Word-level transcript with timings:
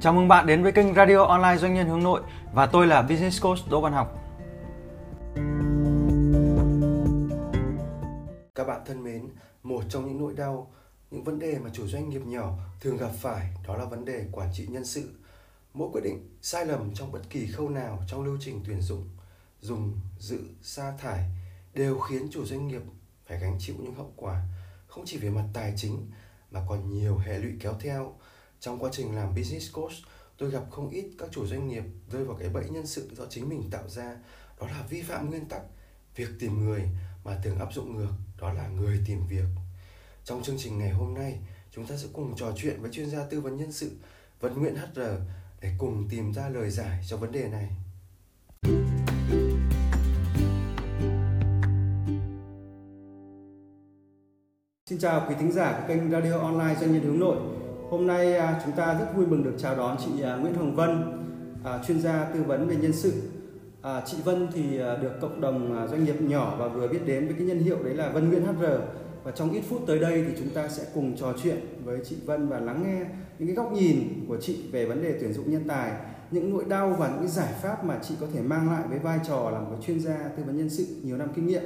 Chào 0.00 0.12
mừng 0.12 0.28
bạn 0.28 0.46
đến 0.46 0.62
với 0.62 0.72
kênh 0.72 0.94
Radio 0.94 1.24
Online 1.24 1.56
Doanh 1.56 1.74
nhân 1.74 1.88
hướng 1.88 2.02
nội 2.02 2.22
và 2.52 2.66
tôi 2.66 2.86
là 2.86 3.02
Business 3.02 3.42
Coach 3.42 3.58
Đỗ 3.70 3.80
Văn 3.80 3.92
Học. 3.92 4.18
Các 8.54 8.64
bạn 8.66 8.82
thân 8.86 9.04
mến, 9.04 9.28
một 9.62 9.82
trong 9.88 10.06
những 10.06 10.20
nỗi 10.20 10.34
đau, 10.36 10.70
những 11.10 11.24
vấn 11.24 11.38
đề 11.38 11.58
mà 11.58 11.70
chủ 11.72 11.86
doanh 11.86 12.08
nghiệp 12.08 12.22
nhỏ 12.26 12.58
thường 12.80 12.96
gặp 12.96 13.10
phải 13.20 13.50
đó 13.66 13.76
là 13.76 13.84
vấn 13.84 14.04
đề 14.04 14.24
quản 14.32 14.48
trị 14.52 14.66
nhân 14.66 14.84
sự. 14.84 15.10
Mỗi 15.74 15.88
quyết 15.92 16.00
định 16.04 16.36
sai 16.42 16.66
lầm 16.66 16.94
trong 16.94 17.12
bất 17.12 17.20
kỳ 17.30 17.46
khâu 17.46 17.68
nào 17.68 17.98
trong 18.06 18.24
lưu 18.24 18.36
trình 18.40 18.60
tuyển 18.66 18.80
dụng, 18.80 19.08
dùng, 19.60 20.00
dự, 20.18 20.40
sa 20.62 20.92
thải 20.98 21.24
đều 21.74 21.98
khiến 21.98 22.28
chủ 22.30 22.44
doanh 22.44 22.68
nghiệp 22.68 22.82
phải 23.26 23.38
gánh 23.38 23.56
chịu 23.58 23.76
những 23.78 23.94
hậu 23.94 24.12
quả 24.16 24.42
không 24.86 25.04
chỉ 25.06 25.18
về 25.18 25.30
mặt 25.30 25.44
tài 25.54 25.72
chính 25.76 26.10
mà 26.50 26.60
còn 26.68 26.90
nhiều 26.90 27.18
hệ 27.18 27.38
lụy 27.38 27.52
kéo 27.60 27.74
theo 27.80 28.14
trong 28.60 28.78
quá 28.78 28.90
trình 28.92 29.16
làm 29.16 29.34
business 29.34 29.72
coach, 29.72 29.92
tôi 30.38 30.50
gặp 30.50 30.62
không 30.70 30.88
ít 30.88 31.04
các 31.18 31.28
chủ 31.32 31.46
doanh 31.46 31.68
nghiệp 31.68 31.84
rơi 32.12 32.24
vào 32.24 32.36
cái 32.36 32.48
bẫy 32.48 32.68
nhân 32.68 32.86
sự 32.86 33.10
do 33.16 33.26
chính 33.30 33.48
mình 33.48 33.70
tạo 33.70 33.88
ra 33.88 34.16
đó 34.60 34.66
là 34.66 34.84
vi 34.90 35.02
phạm 35.02 35.30
nguyên 35.30 35.46
tắc, 35.48 35.62
việc 36.16 36.28
tìm 36.38 36.64
người 36.64 36.82
mà 37.24 37.40
thường 37.44 37.58
áp 37.58 37.68
dụng 37.74 37.96
ngược, 37.96 38.12
đó 38.40 38.52
là 38.52 38.68
người 38.68 39.00
tìm 39.06 39.26
việc 39.28 39.46
trong 40.24 40.42
chương 40.42 40.58
trình 40.58 40.78
ngày 40.78 40.90
hôm 40.90 41.14
nay, 41.14 41.38
chúng 41.70 41.86
ta 41.86 41.96
sẽ 41.96 42.08
cùng 42.12 42.36
trò 42.36 42.52
chuyện 42.56 42.82
với 42.82 42.90
chuyên 42.92 43.10
gia 43.10 43.24
tư 43.24 43.40
vấn 43.40 43.56
nhân 43.56 43.72
sự 43.72 43.90
Vân 44.40 44.54
Nguyễn 44.54 44.76
HR 44.76 45.00
để 45.60 45.72
cùng 45.78 46.08
tìm 46.10 46.32
ra 46.32 46.48
lời 46.48 46.70
giải 46.70 47.04
cho 47.08 47.16
vấn 47.16 47.32
đề 47.32 47.48
này. 47.48 47.68
Xin 54.86 54.98
chào 54.98 55.26
quý 55.28 55.34
thính 55.38 55.52
giả 55.52 55.80
của 55.80 55.88
kênh 55.88 56.10
Radio 56.10 56.38
Online 56.38 56.76
Doanh 56.80 56.92
nhân 56.92 57.02
hướng 57.02 57.20
nội. 57.20 57.36
Hôm 57.90 58.06
nay 58.06 58.36
à, 58.36 58.60
chúng 58.64 58.74
ta 58.74 58.94
rất 58.98 59.06
vui 59.16 59.26
mừng 59.26 59.44
được 59.44 59.54
chào 59.58 59.76
đón 59.76 59.96
chị 60.04 60.22
à, 60.22 60.36
Nguyễn 60.36 60.54
Hồng 60.54 60.74
Vân, 60.74 61.02
à, 61.64 61.78
chuyên 61.86 62.00
gia 62.00 62.24
tư 62.24 62.42
vấn 62.42 62.68
về 62.68 62.76
nhân 62.76 62.92
sự. 62.92 63.12
Chị 64.06 64.16
Vân 64.24 64.48
thì 64.54 64.78
được 64.78 65.20
cộng 65.20 65.40
đồng 65.40 65.86
doanh 65.90 66.04
nghiệp 66.04 66.20
nhỏ 66.20 66.56
và 66.58 66.68
vừa 66.68 66.88
biết 66.88 67.06
đến 67.06 67.26
với 67.26 67.34
cái 67.38 67.46
nhân 67.46 67.58
hiệu 67.58 67.82
đấy 67.82 67.94
là 67.94 68.08
Vân 68.08 68.28
Nguyễn 68.28 68.42
HR. 68.42 68.64
Và 69.24 69.30
trong 69.30 69.52
ít 69.52 69.60
phút 69.68 69.82
tới 69.86 69.98
đây 69.98 70.24
thì 70.28 70.32
chúng 70.38 70.50
ta 70.50 70.68
sẽ 70.68 70.84
cùng 70.94 71.16
trò 71.16 71.32
chuyện 71.42 71.56
với 71.84 72.00
chị 72.08 72.16
Vân 72.24 72.48
và 72.48 72.60
lắng 72.60 72.82
nghe 72.86 73.04
những 73.38 73.48
cái 73.48 73.56
góc 73.56 73.72
nhìn 73.72 74.24
của 74.28 74.36
chị 74.40 74.58
về 74.72 74.86
vấn 74.86 75.02
đề 75.02 75.18
tuyển 75.20 75.32
dụng 75.32 75.50
nhân 75.50 75.64
tài, 75.68 75.92
những 76.30 76.50
nỗi 76.50 76.64
đau 76.68 76.96
và 76.98 77.08
những 77.08 77.28
giải 77.28 77.52
pháp 77.62 77.84
mà 77.84 77.98
chị 78.02 78.14
có 78.20 78.26
thể 78.34 78.40
mang 78.40 78.70
lại 78.72 78.82
với 78.88 78.98
vai 78.98 79.18
trò 79.28 79.50
là 79.50 79.60
một 79.60 79.76
chuyên 79.86 80.00
gia 80.00 80.28
tư 80.36 80.42
vấn 80.46 80.56
nhân 80.56 80.70
sự 80.70 80.86
nhiều 81.02 81.16
năm 81.16 81.28
kinh 81.34 81.46
nghiệm. 81.46 81.62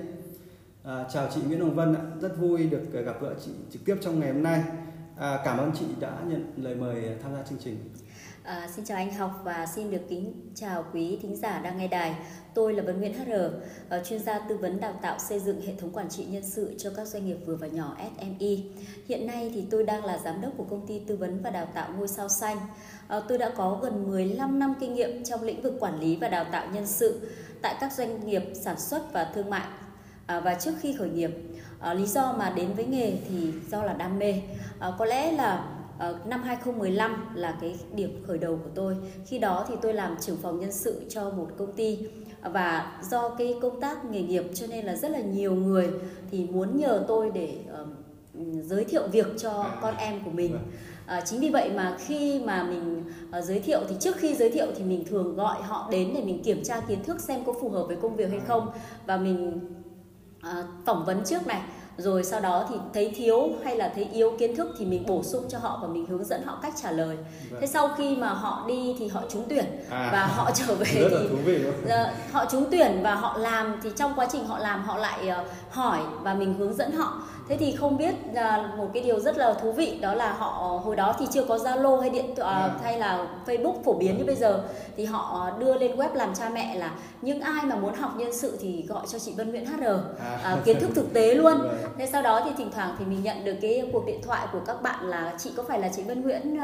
À, 0.84 1.05
chào 1.12 1.28
chị 1.34 1.41
Nguyễn 1.47 1.61
Hồng 1.61 1.75
Vân 1.75 1.95
ạ, 1.95 2.03
rất 2.20 2.39
vui 2.39 2.67
được 2.67 2.93
gặp 2.93 3.23
gỡ 3.23 3.34
chị 3.45 3.50
trực 3.73 3.84
tiếp 3.84 3.97
trong 4.00 4.20
ngày 4.20 4.33
hôm 4.33 4.43
nay. 4.43 4.62
À, 5.17 5.41
cảm 5.45 5.59
ơn 5.59 5.73
chị 5.79 5.85
đã 6.01 6.13
nhận 6.27 6.53
lời 6.57 6.75
mời 6.75 7.03
tham 7.23 7.35
gia 7.35 7.43
chương 7.43 7.59
trình. 7.65 7.79
À, 8.43 8.69
xin 8.77 8.85
chào 8.85 8.97
anh 8.97 9.15
Học 9.15 9.41
và 9.45 9.67
xin 9.67 9.91
được 9.91 10.01
kính 10.09 10.51
chào 10.55 10.85
quý 10.93 11.19
thính 11.23 11.37
giả 11.37 11.61
đang 11.61 11.79
nghe 11.79 11.89
đài. 11.89 12.15
Tôi 12.55 12.75
là 12.75 12.83
Vân 12.83 12.99
Nguyễn 12.99 13.15
HR, 13.15 13.33
à, 13.89 14.03
chuyên 14.05 14.23
gia 14.23 14.39
tư 14.39 14.57
vấn 14.57 14.81
đào 14.81 14.99
tạo 15.03 15.19
xây 15.19 15.41
dựng 15.41 15.61
hệ 15.67 15.73
thống 15.81 15.91
quản 15.93 16.09
trị 16.09 16.25
nhân 16.25 16.43
sự 16.45 16.75
cho 16.79 16.91
các 16.97 17.09
doanh 17.09 17.27
nghiệp 17.27 17.37
vừa 17.47 17.57
và 17.57 17.67
nhỏ 17.67 17.97
SME. 17.99 18.57
Hiện 19.09 19.27
nay 19.27 19.53
thì 19.55 19.65
tôi 19.71 19.85
đang 19.85 20.05
là 20.05 20.19
giám 20.19 20.41
đốc 20.41 20.53
của 20.57 20.65
công 20.65 20.87
ty 20.87 20.99
tư 20.99 21.17
vấn 21.17 21.43
và 21.43 21.51
đào 21.51 21.67
tạo 21.75 21.89
ngôi 21.97 22.09
sao 22.09 22.29
xanh. 22.29 22.59
À, 23.09 23.21
tôi 23.29 23.39
đã 23.39 23.51
có 23.57 23.81
gần 23.83 24.11
15 24.11 24.59
năm 24.59 24.75
kinh 24.81 24.95
nghiệm 24.95 25.25
trong 25.25 25.43
lĩnh 25.43 25.63
vực 25.63 25.75
quản 25.81 26.01
lý 26.01 26.17
và 26.17 26.29
đào 26.29 26.45
tạo 26.53 26.67
nhân 26.73 26.87
sự 26.87 27.21
tại 27.63 27.77
các 27.81 27.93
doanh 27.93 28.27
nghiệp 28.27 28.43
sản 28.55 28.81
xuất 28.81 29.13
và 29.13 29.33
thương 29.35 29.51
mại. 29.51 29.69
À, 30.27 30.41
và 30.41 30.55
trước 30.55 30.73
khi 30.81 30.95
khởi 30.99 31.11
nghiệp, 31.11 31.31
à, 31.83 31.94
lý 31.94 32.06
do 32.06 32.34
mà 32.38 32.52
đến 32.56 32.72
với 32.77 32.84
nghề 32.84 33.12
thì 33.28 33.52
do 33.70 33.83
là 33.83 33.92
đam 33.92 34.19
mê. 34.19 34.34
À, 34.78 34.92
có 34.98 35.05
lẽ 35.05 35.33
là 35.33 35.64
ờ, 35.98 36.19
năm 36.25 36.42
2015 36.42 37.27
là 37.34 37.56
cái 37.61 37.78
điểm 37.94 38.22
khởi 38.27 38.38
đầu 38.38 38.58
của 38.64 38.70
tôi. 38.75 38.97
Khi 39.27 39.38
đó 39.38 39.64
thì 39.69 39.75
tôi 39.83 39.94
làm 39.94 40.16
trưởng 40.20 40.36
phòng 40.42 40.60
nhân 40.60 40.72
sự 40.72 41.03
cho 41.08 41.30
một 41.30 41.48
công 41.58 41.72
ty 41.72 41.98
và 42.42 43.00
do 43.10 43.28
cái 43.28 43.54
công 43.62 43.81
tác 43.81 44.04
nghề 44.04 44.22
nghiệp 44.22 44.44
cho 44.54 44.66
nên 44.66 44.84
là 44.84 44.97
rất 44.97 45.10
là 45.10 45.19
nhiều 45.19 45.54
người 45.54 45.91
thì 46.31 46.44
muốn 46.44 46.81
nhờ 46.81 47.04
tôi 47.09 47.31
để 47.34 47.59
uh, 47.82 47.88
giới 48.65 48.84
thiệu 48.84 49.03
việc 49.12 49.26
cho 49.38 49.66
con 49.82 49.97
em 49.97 50.21
của 50.25 50.31
mình. 50.31 50.59
À, 51.06 51.21
chính 51.21 51.41
vì 51.41 51.50
vậy 51.50 51.71
mà 51.75 51.97
khi 51.98 52.41
mà 52.44 52.62
mình 52.62 53.04
uh, 53.38 53.44
giới 53.44 53.60
thiệu 53.60 53.81
thì 53.88 53.94
trước 54.00 54.16
khi 54.16 54.34
giới 54.34 54.50
thiệu 54.50 54.66
thì 54.76 54.84
mình 54.84 55.04
thường 55.04 55.37
gọi 55.37 55.62
họ 55.62 55.88
đến 55.91 56.10
để 56.15 56.22
mình 56.22 56.42
kiểm 56.42 56.62
tra 56.65 56.81
kiến 56.81 57.04
thức 57.04 57.21
xem 57.21 57.44
có 57.44 57.53
phù 57.60 57.69
hợp 57.69 57.84
với 57.87 57.97
công 57.97 58.16
việc 58.16 58.31
hay 58.31 58.41
không 58.47 58.71
và 59.06 59.16
mình 59.16 59.60
uh, 60.47 60.66
phỏng 60.84 61.04
vấn 61.04 61.25
trước 61.25 61.47
này 61.47 61.62
rồi 61.97 62.25
sau 62.25 62.41
đó 62.41 62.66
thì 62.69 62.75
thấy 62.94 63.12
thiếu 63.16 63.50
hay 63.64 63.76
là 63.76 63.92
thấy 63.94 64.08
yếu 64.12 64.36
kiến 64.38 64.56
thức 64.56 64.69
thì 64.78 64.84
mình 64.84 65.04
bổ 65.06 65.22
sung 65.22 65.44
cho 65.48 65.58
họ 65.58 65.78
và 65.82 65.88
mình 65.88 66.06
hướng 66.06 66.25
dẫn 66.25 66.42
họ 66.44 66.58
cách 66.62 66.75
trả 66.82 66.91
lời. 66.91 67.16
Vâng. 67.50 67.60
thế 67.60 67.66
sau 67.66 67.88
khi 67.98 68.16
mà 68.16 68.28
họ 68.28 68.64
đi 68.69 68.97
thì 68.98 69.08
họ 69.08 69.22
trúng 69.28 69.44
tuyển 69.48 69.64
à, 69.91 70.08
và 70.12 70.26
họ 70.26 70.50
trở 70.54 70.75
về 70.75 70.86
rất 70.94 71.08
thì 71.10 71.16
là 71.16 71.30
thú 71.30 71.36
vị 71.44 71.64
uh, 71.84 72.32
họ 72.32 72.44
trúng 72.50 72.64
tuyển 72.70 73.00
và 73.03 73.14
họ 73.14 73.38
làm 73.38 73.80
thì 73.82 73.91
trong 73.97 74.12
quá 74.16 74.26
trình 74.32 74.47
họ 74.47 74.58
làm 74.58 74.84
họ 74.84 74.97
lại 74.98 75.28
uh, 75.28 75.47
hỏi 75.72 76.00
và 76.22 76.34
mình 76.34 76.55
hướng 76.59 76.75
dẫn 76.75 76.93
họ. 76.93 77.22
Thế 77.49 77.56
thì 77.56 77.77
không 77.77 77.97
biết 77.97 78.15
uh, 78.31 78.78
một 78.78 78.88
cái 78.94 79.03
điều 79.03 79.21
rất 79.21 79.38
là 79.38 79.55
thú 79.55 79.72
vị 79.72 79.99
đó 80.00 80.15
là 80.15 80.33
họ 80.33 80.81
hồi 80.84 80.97
đó 80.97 81.15
thì 81.19 81.27
chưa 81.33 81.44
có 81.44 81.56
zalo 81.56 82.00
hay 82.00 82.10
điện 82.10 82.31
uh, 82.33 82.38
à. 82.38 82.71
hay 82.83 82.99
là 82.99 83.27
facebook 83.47 83.83
phổ 83.84 83.94
biến 83.94 84.19
như 84.19 84.25
bây 84.25 84.37
giờ. 84.37 84.62
Thì 84.97 85.05
họ 85.05 85.50
đưa 85.59 85.78
lên 85.78 85.97
web 85.97 86.15
làm 86.15 86.34
cha 86.34 86.49
mẹ 86.49 86.75
là 86.77 86.91
những 87.22 87.41
ai 87.41 87.65
mà 87.65 87.77
muốn 87.77 87.94
học 87.94 88.10
nhân 88.16 88.33
sự 88.33 88.59
thì 88.60 88.84
gọi 88.88 89.06
cho 89.09 89.19
chị 89.19 89.34
Vân 89.37 89.50
Nguyễn 89.50 89.66
HR 89.66 89.84
à. 90.44 90.56
uh, 90.59 90.65
kiến 90.65 90.81
thức 90.81 90.91
thực 90.94 91.12
tế 91.12 91.34
luôn. 91.34 91.59
Vâng. 91.59 91.77
Thế 91.99 92.06
sau 92.06 92.22
đó 92.22 92.41
thì 92.44 92.50
thỉnh 92.56 92.71
thoảng 92.75 92.97
thì 92.99 93.04
mình 93.04 93.22
nhận 93.22 93.44
được 93.44 93.56
cái 93.62 93.91
cuộc 93.93 94.06
điện 94.06 94.21
thoại 94.22 94.47
của 94.53 94.60
các 94.66 94.83
bạn 94.83 95.09
là 95.09 95.34
chị 95.39 95.50
có 95.56 95.62
phải 95.69 95.81
là 95.81 95.89
chị 95.89 96.03
Vân 96.03 96.22
Nguyễn 96.22 96.59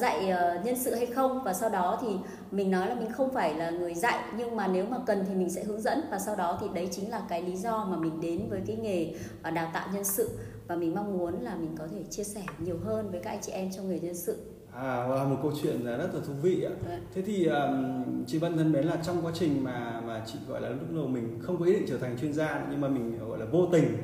dạy 0.00 0.32
uh, 0.58 0.64
nhân 0.66 0.76
sự 0.84 0.94
hay 0.94 1.06
không? 1.06 1.42
Và 1.42 1.52
sau 1.52 1.68
đó 1.68 1.98
thì 2.00 2.08
mình 2.50 2.70
nói 2.70 2.88
là 2.88 2.94
mình 2.94 3.12
không 3.12 3.34
phải 3.34 3.54
là 3.54 3.70
người 3.70 3.94
dạy 3.94 4.24
nhưng 4.36 4.56
mà 4.56 4.66
nếu 4.66 4.86
mà 4.86 4.96
cần 5.06 5.24
thì 5.28 5.34
mình 5.34 5.50
sẽ 5.50 5.64
hướng 5.64 5.80
dẫn 5.80 6.00
và 6.10 6.18
sau 6.18 6.36
đó 6.36 6.58
thì 6.60 6.66
đấy 6.74 6.88
chính 6.90 7.10
là 7.10 7.22
cái 7.28 7.42
lý 7.42 7.56
do 7.56 7.84
mà 7.84 7.96
mình 7.96 8.20
đến 8.20 8.46
với 8.50 8.60
cái 8.66 8.76
nghề 8.76 9.14
uh, 9.48 9.54
đào 9.54 9.70
tạo 9.74 9.88
nhân 9.94 10.04
sự 10.04 10.28
và 10.66 10.76
mình 10.76 10.94
mong 10.94 11.18
muốn 11.18 11.40
là 11.40 11.56
mình 11.56 11.76
có 11.78 11.86
thể 11.86 12.02
chia 12.10 12.24
sẻ 12.24 12.42
nhiều 12.58 12.78
hơn 12.84 13.10
với 13.10 13.20
các 13.20 13.30
anh 13.30 13.40
chị 13.42 13.52
em 13.52 13.70
trong 13.76 13.90
nghề 13.90 13.98
nhân 13.98 14.14
sự 14.14 14.36
À, 14.74 15.06
là 15.08 15.24
một 15.24 15.36
câu 15.42 15.52
chuyện 15.62 15.84
rất 15.84 16.14
là 16.14 16.20
thú 16.26 16.32
vị 16.42 16.62
ạ. 16.62 16.72
Dạ. 16.88 16.98
Thế 17.14 17.22
thì 17.22 17.46
um, 17.46 18.24
chị 18.26 18.38
Vân 18.38 18.56
thân 18.56 18.72
mến 18.72 18.84
là 18.84 18.96
trong 19.02 19.16
quá 19.22 19.32
trình 19.34 19.64
mà 19.64 20.00
mà 20.06 20.22
chị 20.26 20.38
gọi 20.48 20.60
là 20.60 20.68
lúc 20.68 20.94
đầu 20.94 21.06
mình 21.06 21.38
không 21.42 21.58
có 21.58 21.64
ý 21.64 21.72
định 21.72 21.84
trở 21.88 21.98
thành 21.98 22.18
chuyên 22.20 22.32
gia 22.32 22.66
nhưng 22.70 22.80
mà 22.80 22.88
mình 22.88 23.18
gọi 23.28 23.38
là 23.38 23.44
vô 23.44 23.66
tình 23.72 23.96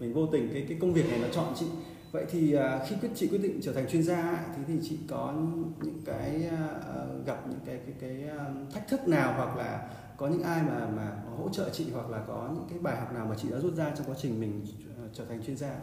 mình 0.00 0.14
vô 0.14 0.26
tình 0.26 0.48
cái 0.52 0.64
cái 0.68 0.78
công 0.80 0.92
việc 0.92 1.10
này 1.10 1.18
nó 1.18 1.28
chọn 1.32 1.46
chị 1.54 1.66
vậy 2.12 2.24
thì 2.30 2.56
uh, 2.56 2.62
khi 2.88 2.96
quyết 3.00 3.08
chị 3.14 3.28
quyết 3.28 3.42
định 3.42 3.60
trở 3.62 3.72
thành 3.72 3.88
chuyên 3.88 4.02
gia 4.02 4.44
thì 4.56 4.62
thì 4.66 4.88
chị 4.88 4.98
có 5.08 5.34
những 5.82 6.02
cái 6.06 6.42
uh, 6.46 7.26
gặp 7.26 7.48
những 7.48 7.60
cái 7.66 7.80
cái 7.86 7.94
cái 8.00 8.24
uh, 8.36 8.74
thách 8.74 8.88
thức 8.88 9.08
nào 9.08 9.32
hoặc 9.36 9.56
là 9.56 9.88
có 10.16 10.28
những 10.28 10.42
ai 10.42 10.62
mà 10.62 10.86
mà 10.96 11.12
hỗ 11.38 11.48
trợ 11.48 11.70
chị 11.72 11.86
hoặc 11.94 12.10
là 12.10 12.18
có 12.26 12.48
những 12.54 12.66
cái 12.70 12.78
bài 12.78 12.96
học 12.96 13.12
nào 13.12 13.26
mà 13.26 13.34
chị 13.42 13.48
đã 13.50 13.58
rút 13.58 13.74
ra 13.74 13.92
trong 13.96 14.06
quá 14.06 14.16
trình 14.22 14.40
mình 14.40 14.66
uh, 15.04 15.10
trở 15.12 15.24
thành 15.24 15.42
chuyên 15.42 15.56
gia 15.56 15.76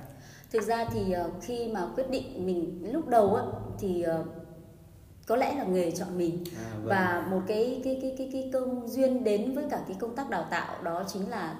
thực 0.51 0.63
ra 0.63 0.85
thì 0.93 1.15
uh, 1.25 1.33
khi 1.41 1.71
mà 1.73 1.87
quyết 1.95 2.09
định 2.09 2.45
mình 2.45 2.91
lúc 2.93 3.07
đầu 3.07 3.35
á 3.35 3.43
thì 3.79 4.05
có 5.27 5.35
lẽ 5.35 5.55
là 5.55 5.63
nghề 5.63 5.91
chọn 5.91 6.17
mình 6.17 6.43
à, 6.57 6.69
vâng. 6.73 6.85
và 6.85 7.27
một 7.31 7.41
cái 7.47 7.81
cái 7.83 7.99
cái 8.01 8.15
cái 8.17 8.29
cái 8.33 8.49
công 8.53 8.87
duyên 8.87 9.23
đến 9.23 9.55
với 9.55 9.65
cả 9.69 9.83
cái 9.87 9.97
công 9.99 10.15
tác 10.15 10.29
đào 10.29 10.45
tạo 10.49 10.83
đó 10.83 11.03
chính 11.07 11.29
là 11.29 11.55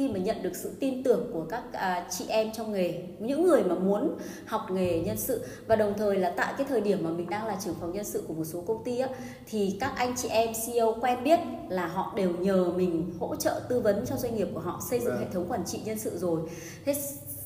khi 0.00 0.08
mà 0.08 0.18
nhận 0.18 0.42
được 0.42 0.56
sự 0.56 0.70
tin 0.80 1.02
tưởng 1.02 1.30
của 1.32 1.44
các 1.50 1.62
à, 1.72 2.06
chị 2.10 2.24
em 2.28 2.52
trong 2.52 2.72
nghề 2.72 3.02
những 3.18 3.44
người 3.44 3.64
mà 3.64 3.74
muốn 3.74 4.16
học 4.46 4.70
nghề 4.70 5.00
nhân 5.00 5.16
sự 5.16 5.44
và 5.66 5.76
đồng 5.76 5.94
thời 5.98 6.16
là 6.16 6.32
tại 6.36 6.54
cái 6.58 6.66
thời 6.68 6.80
điểm 6.80 6.98
mà 7.04 7.10
mình 7.10 7.30
đang 7.30 7.46
là 7.46 7.56
trưởng 7.64 7.74
phòng 7.80 7.92
nhân 7.92 8.04
sự 8.04 8.24
của 8.28 8.34
một 8.34 8.44
số 8.44 8.60
công 8.60 8.84
ty 8.84 8.98
á, 8.98 9.08
thì 9.50 9.76
các 9.80 9.92
anh 9.96 10.14
chị 10.16 10.28
em 10.28 10.48
CEO 10.66 10.96
quen 11.00 11.24
biết 11.24 11.40
là 11.68 11.86
họ 11.86 12.12
đều 12.16 12.30
nhờ 12.30 12.72
mình 12.76 13.12
hỗ 13.20 13.36
trợ 13.36 13.60
tư 13.68 13.80
vấn 13.80 14.06
cho 14.06 14.16
doanh 14.16 14.36
nghiệp 14.36 14.48
của 14.54 14.60
họ 14.60 14.80
xây 14.90 15.00
dựng 15.00 15.14
dạ. 15.14 15.20
hệ 15.20 15.26
thống 15.32 15.46
quản 15.48 15.64
trị 15.66 15.80
nhân 15.84 15.98
sự 15.98 16.18
rồi 16.18 16.40
thế 16.84 16.94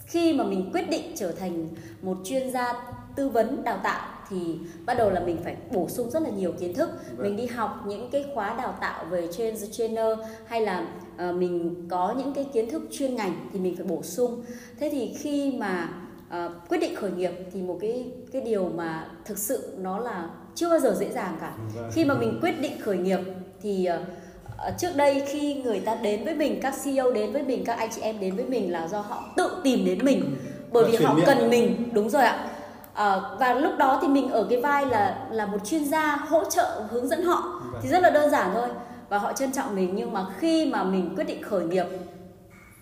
khi 0.06 0.32
mà 0.32 0.44
mình 0.44 0.70
quyết 0.72 0.90
định 0.90 1.12
trở 1.16 1.32
thành 1.32 1.68
một 2.02 2.16
chuyên 2.24 2.50
gia 2.50 2.72
tư 3.16 3.28
vấn 3.28 3.64
đào 3.64 3.80
tạo 3.82 4.14
thì 4.30 4.58
bắt 4.86 4.94
đầu 4.94 5.10
là 5.10 5.20
mình 5.20 5.38
phải 5.44 5.56
bổ 5.72 5.88
sung 5.88 6.10
rất 6.10 6.22
là 6.22 6.30
nhiều 6.30 6.52
kiến 6.52 6.74
thức. 6.74 6.90
Vâng. 7.16 7.26
mình 7.26 7.36
đi 7.36 7.46
học 7.46 7.84
những 7.86 8.10
cái 8.10 8.24
khóa 8.34 8.54
đào 8.54 8.74
tạo 8.80 9.04
về 9.04 9.28
train 9.32 9.54
the 9.60 9.66
trainer 9.66 10.18
hay 10.46 10.60
là 10.60 10.86
uh, 11.28 11.34
mình 11.34 11.86
có 11.90 12.14
những 12.18 12.34
cái 12.34 12.46
kiến 12.52 12.70
thức 12.70 12.82
chuyên 12.92 13.14
ngành 13.14 13.48
thì 13.52 13.58
mình 13.58 13.76
phải 13.76 13.86
bổ 13.86 14.02
sung. 14.02 14.44
Thế 14.80 14.88
thì 14.92 15.14
khi 15.18 15.52
mà 15.58 15.88
uh, 16.28 16.52
quyết 16.68 16.78
định 16.78 16.96
khởi 16.96 17.10
nghiệp 17.10 17.32
thì 17.52 17.62
một 17.62 17.78
cái 17.80 18.12
cái 18.32 18.42
điều 18.42 18.68
mà 18.68 19.08
thực 19.24 19.38
sự 19.38 19.74
nó 19.78 19.98
là 19.98 20.28
chưa 20.54 20.68
bao 20.68 20.80
giờ 20.80 20.96
dễ 20.98 21.10
dàng 21.12 21.36
cả. 21.40 21.54
Vâng. 21.74 21.90
khi 21.92 22.04
mà 22.04 22.14
mình 22.14 22.38
quyết 22.42 22.60
định 22.60 22.80
khởi 22.80 22.96
nghiệp 22.96 23.20
thì 23.62 23.88
uh, 23.94 24.78
trước 24.78 24.96
đây 24.96 25.22
khi 25.26 25.54
người 25.54 25.80
ta 25.80 25.94
đến 25.94 26.24
với 26.24 26.34
mình 26.34 26.58
các 26.62 26.74
CEO 26.84 27.12
đến 27.12 27.32
với 27.32 27.42
mình 27.42 27.64
các 27.64 27.78
anh 27.78 27.90
chị 27.94 28.00
em 28.00 28.20
đến 28.20 28.36
với 28.36 28.44
mình 28.44 28.72
là 28.72 28.88
do 28.88 29.00
họ 29.00 29.32
tự 29.36 29.50
tìm 29.64 29.84
đến 29.84 29.98
mình. 30.02 30.36
Bởi 30.72 30.84
vì 30.90 30.96
họ 30.96 31.18
cần 31.26 31.50
mình. 31.50 31.88
Đúng 31.92 32.10
rồi 32.10 32.22
ạ 32.22 32.53
à, 32.94 33.20
và 33.38 33.54
lúc 33.54 33.72
đó 33.78 33.98
thì 34.02 34.08
mình 34.08 34.30
ở 34.30 34.46
cái 34.50 34.60
vai 34.60 34.86
là 34.86 35.26
là 35.30 35.46
một 35.46 35.58
chuyên 35.64 35.84
gia 35.84 36.16
hỗ 36.16 36.44
trợ 36.44 36.82
hướng 36.90 37.08
dẫn 37.08 37.22
họ. 37.22 37.60
Vâng. 37.72 37.80
thì 37.82 37.88
rất 37.88 38.02
là 38.02 38.10
đơn 38.10 38.30
giản 38.30 38.50
thôi. 38.54 38.68
Và 39.08 39.18
họ 39.18 39.32
trân 39.32 39.52
trọng 39.52 39.74
mình 39.74 39.92
nhưng 39.96 40.12
mà 40.12 40.26
khi 40.38 40.66
mà 40.66 40.84
mình 40.84 41.14
quyết 41.16 41.24
định 41.24 41.42
khởi 41.42 41.64
nghiệp 41.64 41.86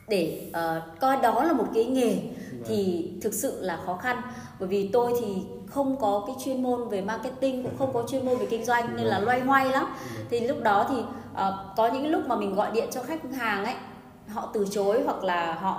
để 0.08 0.50
uh, 0.50 1.00
coi 1.00 1.16
đó 1.16 1.44
là 1.44 1.52
một 1.52 1.66
cái 1.74 1.84
nghề 1.84 2.16
thì 2.66 3.10
thực 3.22 3.34
sự 3.34 3.62
là 3.62 3.78
khó 3.86 3.96
khăn. 3.96 4.22
Bởi 4.60 4.68
vì 4.68 4.90
tôi 4.92 5.12
thì 5.20 5.42
không 5.66 5.96
có 6.00 6.24
cái 6.26 6.36
chuyên 6.44 6.62
môn 6.62 6.88
về 6.88 7.00
marketing 7.00 7.62
cũng 7.62 7.78
không 7.78 7.92
có 7.94 8.04
chuyên 8.08 8.26
môn 8.26 8.36
về 8.36 8.46
kinh 8.50 8.64
doanh 8.64 8.96
nên 8.96 9.06
là 9.06 9.18
loay 9.18 9.40
hoay 9.40 9.70
lắm. 9.70 9.86
Thì 10.30 10.40
lúc 10.40 10.62
đó 10.62 10.86
thì 10.88 10.96
uh, 11.32 11.76
có 11.76 11.86
những 11.86 12.06
lúc 12.06 12.22
mà 12.26 12.36
mình 12.36 12.54
gọi 12.54 12.70
điện 12.70 12.88
cho 12.90 13.02
khách 13.02 13.20
hàng 13.32 13.64
ấy 13.64 13.74
họ 14.34 14.48
từ 14.52 14.66
chối 14.70 15.02
hoặc 15.04 15.24
là 15.24 15.54
họ 15.54 15.70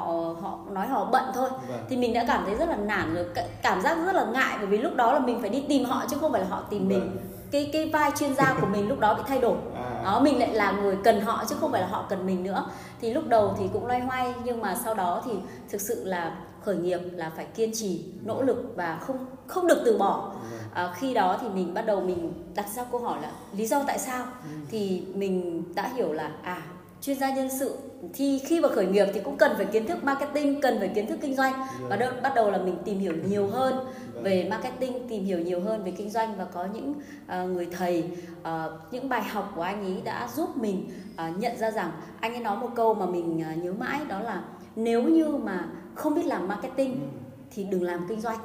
họ 0.41 0.59
nói 0.71 0.87
họ 0.87 1.05
bận 1.05 1.23
thôi 1.33 1.49
vâng. 1.67 1.85
thì 1.89 1.97
mình 1.97 2.13
đã 2.13 2.23
cảm 2.27 2.43
thấy 2.45 2.55
rất 2.55 2.69
là 2.69 2.75
nản 2.75 3.15
rồi 3.15 3.25
cảm 3.61 3.81
giác 3.81 3.97
rất 4.05 4.15
là 4.15 4.25
ngại 4.25 4.55
bởi 4.57 4.67
vì 4.67 4.77
lúc 4.77 4.95
đó 4.95 5.13
là 5.13 5.19
mình 5.19 5.41
phải 5.41 5.49
đi 5.49 5.63
tìm 5.69 5.85
họ 5.85 6.03
chứ 6.09 6.17
không 6.21 6.31
phải 6.31 6.41
là 6.41 6.47
họ 6.47 6.63
tìm 6.69 6.79
vâng. 6.79 6.89
mình 6.89 7.17
cái 7.51 7.69
cái 7.73 7.89
vai 7.89 8.11
chuyên 8.19 8.35
gia 8.35 8.57
của 8.61 8.67
mình 8.67 8.87
lúc 8.87 8.99
đó 8.99 9.13
bị 9.13 9.21
thay 9.27 9.39
đổi 9.39 9.57
à. 9.75 10.01
đó 10.03 10.19
mình 10.23 10.39
lại 10.39 10.53
là 10.53 10.71
người 10.71 10.97
cần 11.03 11.21
họ 11.21 11.43
chứ 11.49 11.55
không 11.59 11.71
phải 11.71 11.81
là 11.81 11.87
họ 11.87 12.05
cần 12.09 12.25
mình 12.25 12.43
nữa 12.43 12.65
thì 13.01 13.13
lúc 13.13 13.27
đầu 13.27 13.55
thì 13.59 13.65
cũng 13.73 13.87
loay 13.87 13.99
hoay 13.99 14.33
nhưng 14.43 14.61
mà 14.61 14.75
sau 14.83 14.93
đó 14.93 15.21
thì 15.25 15.31
thực 15.69 15.81
sự 15.81 16.05
là 16.05 16.35
khởi 16.61 16.75
nghiệp 16.75 16.99
là 17.11 17.31
phải 17.35 17.45
kiên 17.45 17.71
trì 17.73 18.05
nỗ 18.25 18.41
lực 18.41 18.73
và 18.75 18.97
không 19.01 19.25
không 19.47 19.67
được 19.67 19.81
từ 19.85 19.97
bỏ 19.97 20.31
vâng. 20.51 20.59
à, 20.73 20.93
khi 20.95 21.13
đó 21.13 21.37
thì 21.41 21.47
mình 21.49 21.73
bắt 21.73 21.85
đầu 21.85 22.01
mình 22.01 22.33
đặt 22.55 22.65
ra 22.75 22.83
câu 22.91 22.99
hỏi 22.99 23.21
là 23.21 23.31
lý 23.57 23.65
do 23.65 23.83
tại 23.87 23.99
sao 23.99 24.25
ừ. 24.25 24.49
thì 24.69 25.03
mình 25.13 25.63
đã 25.75 25.91
hiểu 25.95 26.13
là 26.13 26.31
à 26.43 26.61
chuyên 27.05 27.19
gia 27.19 27.29
nhân 27.29 27.49
sự 27.59 27.77
thì 28.13 28.39
khi 28.39 28.59
mà 28.59 28.69
khởi 28.69 28.85
nghiệp 28.85 29.05
thì 29.13 29.19
cũng 29.19 29.37
cần 29.37 29.51
phải 29.57 29.65
kiến 29.65 29.87
thức 29.87 30.03
marketing 30.03 30.61
cần 30.61 30.79
phải 30.79 30.87
kiến 30.87 31.07
thức 31.07 31.19
kinh 31.21 31.35
doanh. 31.35 31.53
Và 31.89 31.95
đợt, 31.95 32.21
bắt 32.21 32.31
đầu 32.35 32.51
là 32.51 32.57
mình 32.57 32.77
tìm 32.85 32.99
hiểu 32.99 33.13
nhiều 33.27 33.47
hơn 33.47 33.85
về 34.21 34.47
marketing 34.49 35.07
tìm 35.09 35.25
hiểu 35.25 35.39
nhiều 35.39 35.61
hơn 35.61 35.83
về 35.83 35.91
kinh 35.91 36.09
doanh 36.09 36.37
và 36.37 36.45
có 36.45 36.65
những 36.73 36.93
uh, 36.93 37.49
người 37.49 37.67
thầy 37.77 38.03
uh, 38.41 38.47
những 38.91 39.09
bài 39.09 39.23
học 39.23 39.51
của 39.55 39.61
anh 39.61 39.85
ấy 39.85 40.01
đã 40.01 40.27
giúp 40.35 40.57
mình 40.57 40.89
uh, 41.13 41.37
nhận 41.37 41.57
ra 41.57 41.71
rằng 41.71 41.91
anh 42.19 42.33
ấy 42.33 42.41
nói 42.41 42.57
một 42.57 42.69
câu 42.75 42.93
mà 42.93 43.05
mình 43.05 43.43
uh, 43.51 43.63
nhớ 43.63 43.73
mãi 43.73 43.99
đó 44.07 44.19
là 44.19 44.43
nếu 44.75 45.03
như 45.03 45.27
mà 45.27 45.65
không 45.95 46.15
biết 46.15 46.25
làm 46.25 46.47
marketing 46.47 46.91
ừ. 46.93 47.19
thì 47.51 47.63
đừng 47.63 47.83
làm 47.83 48.05
kinh 48.09 48.21
doanh. 48.21 48.37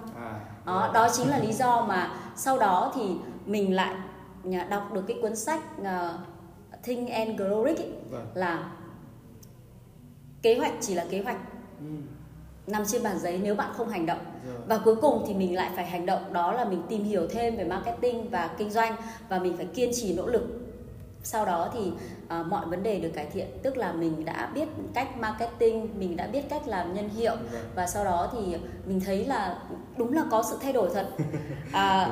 Đó, 0.66 0.90
đó 0.94 1.08
chính 1.12 1.28
là 1.28 1.38
lý 1.38 1.52
do 1.52 1.84
mà 1.88 2.10
sau 2.37 2.58
đó 2.58 2.93
thì 2.94 3.02
mình 3.46 3.75
lại 3.75 3.94
đọc 4.70 4.93
được 4.93 5.05
cái 5.08 5.19
cuốn 5.22 5.37
sách 5.37 5.60
uh, 5.81 5.87
Think 6.88 7.11
and 7.11 7.40
Grow 7.40 7.69
Rich 7.69 7.79
ấy, 7.79 7.90
vâng. 8.11 8.26
là 8.35 8.70
kế 10.43 10.58
hoạch 10.58 10.73
chỉ 10.81 10.94
là 10.94 11.05
kế 11.11 11.20
hoạch 11.20 11.37
ừ. 11.81 11.87
nằm 12.67 12.82
trên 12.87 13.02
bàn 13.02 13.19
giấy 13.19 13.40
nếu 13.43 13.55
bạn 13.55 13.70
không 13.76 13.88
hành 13.88 14.06
động 14.06 14.20
Rồi. 14.46 14.56
và 14.67 14.79
cuối 14.79 14.96
cùng 14.96 15.25
thì 15.26 15.35
mình 15.35 15.55
lại 15.55 15.70
phải 15.76 15.87
hành 15.87 16.06
động 16.06 16.32
đó 16.32 16.52
là 16.52 16.64
mình 16.64 16.82
tìm 16.88 17.05
hiểu 17.05 17.26
thêm 17.31 17.56
về 17.56 17.64
marketing 17.64 18.31
và 18.31 18.50
kinh 18.58 18.70
doanh 18.70 18.96
và 19.29 19.38
mình 19.38 19.56
phải 19.56 19.67
kiên 19.67 19.90
trì 19.94 20.14
nỗ 20.14 20.26
lực 20.26 20.43
sau 21.23 21.46
đó 21.46 21.70
thì 21.75 21.93
uh, 22.40 22.46
mọi 22.46 22.67
vấn 22.67 22.82
đề 22.82 23.00
được 23.00 23.11
cải 23.14 23.26
thiện 23.26 23.46
tức 23.62 23.76
là 23.76 23.93
mình 23.93 24.25
đã 24.25 24.50
biết 24.55 24.69
cách 24.94 25.19
marketing 25.19 25.88
mình 25.99 26.17
đã 26.17 26.26
biết 26.26 26.43
cách 26.50 26.69
làm 26.69 26.94
nhân 26.94 27.08
hiệu 27.08 27.37
vâng. 27.52 27.70
và 27.75 27.87
sau 27.87 28.05
đó 28.05 28.31
thì 28.32 28.56
mình 28.87 29.00
thấy 29.00 29.25
là 29.25 29.58
đúng 29.96 30.12
là 30.12 30.25
có 30.31 30.43
sự 30.50 30.58
thay 30.61 30.73
đổi 30.73 30.91
thật 30.94 31.08
à, 31.73 32.11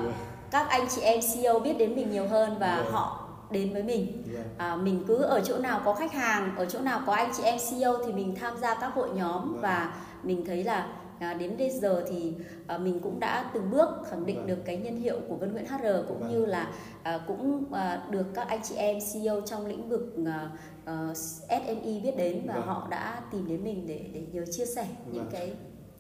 các 0.51 0.69
anh 0.69 0.87
chị 0.95 1.01
em 1.01 1.21
CEO 1.21 1.59
biết 1.59 1.79
đến 1.79 1.97
mình 1.97 2.11
nhiều 2.11 2.29
hơn 2.29 2.57
và 2.59 2.77
vâng. 2.77 2.93
họ 2.93 3.26
đến 3.51 3.73
với 3.73 3.83
mình. 3.83 4.23
À, 4.59 4.77
mình 4.77 5.05
cứ 5.09 5.17
ở 5.17 5.41
chỗ 5.45 5.59
nào 5.59 5.81
có 5.85 5.95
khách 5.95 6.13
hàng 6.13 6.57
ở 6.57 6.67
chỗ 6.67 6.81
nào 6.81 7.03
có 7.07 7.13
anh 7.13 7.33
chị 7.37 7.43
em 7.43 7.59
CEO 7.71 7.97
thì 8.07 8.13
mình 8.13 8.35
tham 8.41 8.57
gia 8.57 8.75
các 8.75 8.95
hội 8.95 9.09
nhóm 9.15 9.61
và 9.61 9.95
mình 10.23 10.45
thấy 10.47 10.65
là 10.65 10.89
à, 11.19 11.35
đến 11.35 11.57
bây 11.59 11.71
giờ 11.71 12.05
thì 12.09 12.35
à, 12.67 12.79
mình 12.79 13.01
cũng 13.01 13.21
đã 13.21 13.51
từng 13.55 13.71
bước 13.71 13.89
khẳng 14.11 14.27
định 14.27 14.47
được 14.47 14.59
cái 14.65 14.77
nhân 14.77 14.97
hiệu 14.97 15.21
của 15.29 15.37
Vân 15.37 15.53
Nguyễn 15.53 15.67
HR 15.67 16.09
cũng 16.09 16.29
như 16.29 16.47
là 16.47 16.71
à, 17.03 17.19
cũng 17.27 17.73
à, 17.73 18.03
được 18.11 18.27
các 18.35 18.49
anh 18.49 18.61
chị 18.65 18.75
em 18.75 18.99
CEO 19.13 19.41
trong 19.41 19.67
lĩnh 19.67 19.89
vực 19.89 20.15
à, 20.27 20.51
à, 20.85 21.15
SME 21.49 22.01
biết 22.03 22.17
đến 22.17 22.43
và 22.47 22.55
vâng. 22.55 22.67
họ 22.67 22.89
đã 22.91 23.21
tìm 23.33 23.49
đến 23.49 23.65
mình 23.65 23.87
để 23.87 24.01
để 24.13 24.23
nhờ 24.33 24.45
chia 24.53 24.67
sẻ 24.67 24.87
những 25.13 25.25
vâng. 25.25 25.33
cái 25.33 25.53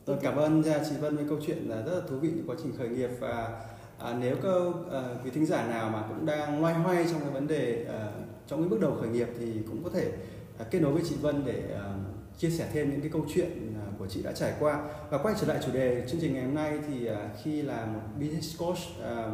Tôi 0.04 0.16
cảm 0.22 0.37
ơn 0.37 0.62
chị 0.62 0.96
Vân 1.00 1.16
với 1.16 1.25
câu 1.28 1.38
chuyện 1.46 1.58
là 1.69 1.76
rất 1.76 1.94
là 1.94 2.00
thú 2.08 2.16
vị 2.16 2.31
quá 2.46 2.56
trình 2.62 2.72
khởi 2.78 2.88
nghiệp 2.88 3.10
và 3.20 3.60
à, 3.98 4.16
nếu 4.20 4.37
cơ 4.43 4.72
à, 4.93 5.02
quý 5.25 5.31
thính 5.31 5.46
giả 5.46 5.66
nào 5.66 5.90
mà 5.90 6.02
cũng 6.08 6.26
đang 6.26 6.60
loay 6.60 6.75
hoay 6.75 7.06
trong 7.10 7.20
cái 7.20 7.31
vấn 7.31 7.46
đề 7.46 7.87
à, 7.88 8.10
trong 8.46 8.60
cái 8.60 8.69
bước 8.69 8.81
đầu 8.81 8.96
khởi 9.00 9.08
nghiệp 9.08 9.28
thì 9.38 9.52
cũng 9.69 9.84
có 9.84 9.90
thể 9.90 10.12
à, 10.58 10.64
kết 10.70 10.78
nối 10.81 10.93
với 10.93 11.02
chị 11.08 11.16
Vân 11.20 11.43
để 11.46 11.62
à, 11.75 11.94
chia 12.38 12.50
sẻ 12.50 12.69
thêm 12.72 12.90
những 12.90 13.00
cái 13.00 13.10
câu 13.10 13.26
chuyện 13.34 13.75
à, 13.81 13.87
của 13.98 14.06
chị 14.06 14.22
đã 14.22 14.32
trải 14.32 14.52
qua. 14.60 14.82
Và 15.10 15.19
quay 15.19 15.34
trở 15.40 15.46
lại 15.46 15.58
chủ 15.66 15.72
đề 15.72 16.04
chương 16.08 16.20
trình 16.20 16.34
ngày 16.34 16.44
hôm 16.44 16.54
nay 16.54 16.78
thì 16.88 17.06
à, 17.06 17.28
khi 17.43 17.62
là 17.62 17.87
một 17.87 18.00
business 18.19 18.58
coach 18.58 18.78
à, 19.02 19.31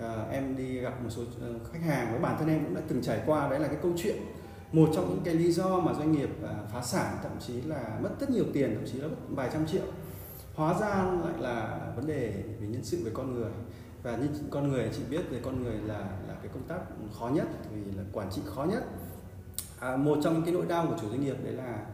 à, 0.00 0.26
em 0.30 0.56
đi 0.56 0.80
gặp 0.80 1.02
một 1.02 1.10
số 1.10 1.22
ờ, 1.40 1.52
khách 1.72 1.82
hàng 1.82 2.12
và 2.12 2.18
bản 2.18 2.36
thân 2.38 2.48
em 2.48 2.64
cũng 2.64 2.74
đã 2.74 2.80
từng 2.88 3.02
trải 3.02 3.20
qua 3.26 3.48
đấy 3.50 3.60
là 3.60 3.68
cái 3.68 3.76
câu 3.82 3.92
chuyện 3.96 4.16
một 4.72 4.90
trong 4.94 5.08
những 5.08 5.22
cái 5.24 5.34
lý 5.34 5.52
do 5.52 5.80
mà 5.80 5.94
doanh 5.94 6.12
nghiệp 6.12 6.30
à, 6.42 6.54
phá 6.72 6.82
sản 6.82 7.16
thậm 7.22 7.32
chí 7.46 7.60
là 7.60 7.98
mất 8.02 8.10
rất 8.20 8.30
nhiều 8.30 8.44
tiền 8.52 8.74
thậm 8.74 8.86
chí 8.92 8.98
là 8.98 9.08
mất 9.08 9.16
vài 9.28 9.50
trăm 9.52 9.66
triệu. 9.66 9.82
Hóa 10.54 10.74
ra 10.80 11.04
lại 11.24 11.34
là 11.38 11.80
vấn 11.96 12.06
đề 12.06 12.32
về 12.60 12.66
nhân 12.68 12.84
sự 12.84 13.04
về 13.04 13.10
con 13.14 13.34
người 13.34 13.50
và 14.02 14.16
như 14.16 14.28
con 14.50 14.68
người 14.68 14.90
chị 14.96 15.02
biết 15.10 15.30
về 15.30 15.40
con 15.44 15.62
người 15.62 15.74
là 15.74 15.98
là 15.98 16.34
cái 16.42 16.48
công 16.54 16.62
tác 16.68 16.78
khó 17.18 17.28
nhất 17.28 17.48
vì 17.72 17.92
là 17.92 18.02
quản 18.12 18.30
trị 18.30 18.42
khó 18.46 18.64
nhất. 18.64 18.84
À, 19.78 19.96
một 19.96 20.18
trong 20.22 20.42
cái 20.44 20.54
nỗi 20.54 20.66
đau 20.66 20.86
của 20.86 20.96
chủ 21.00 21.08
doanh 21.08 21.20
nghiệp 21.20 21.36
đấy 21.44 21.52
là 21.52 21.86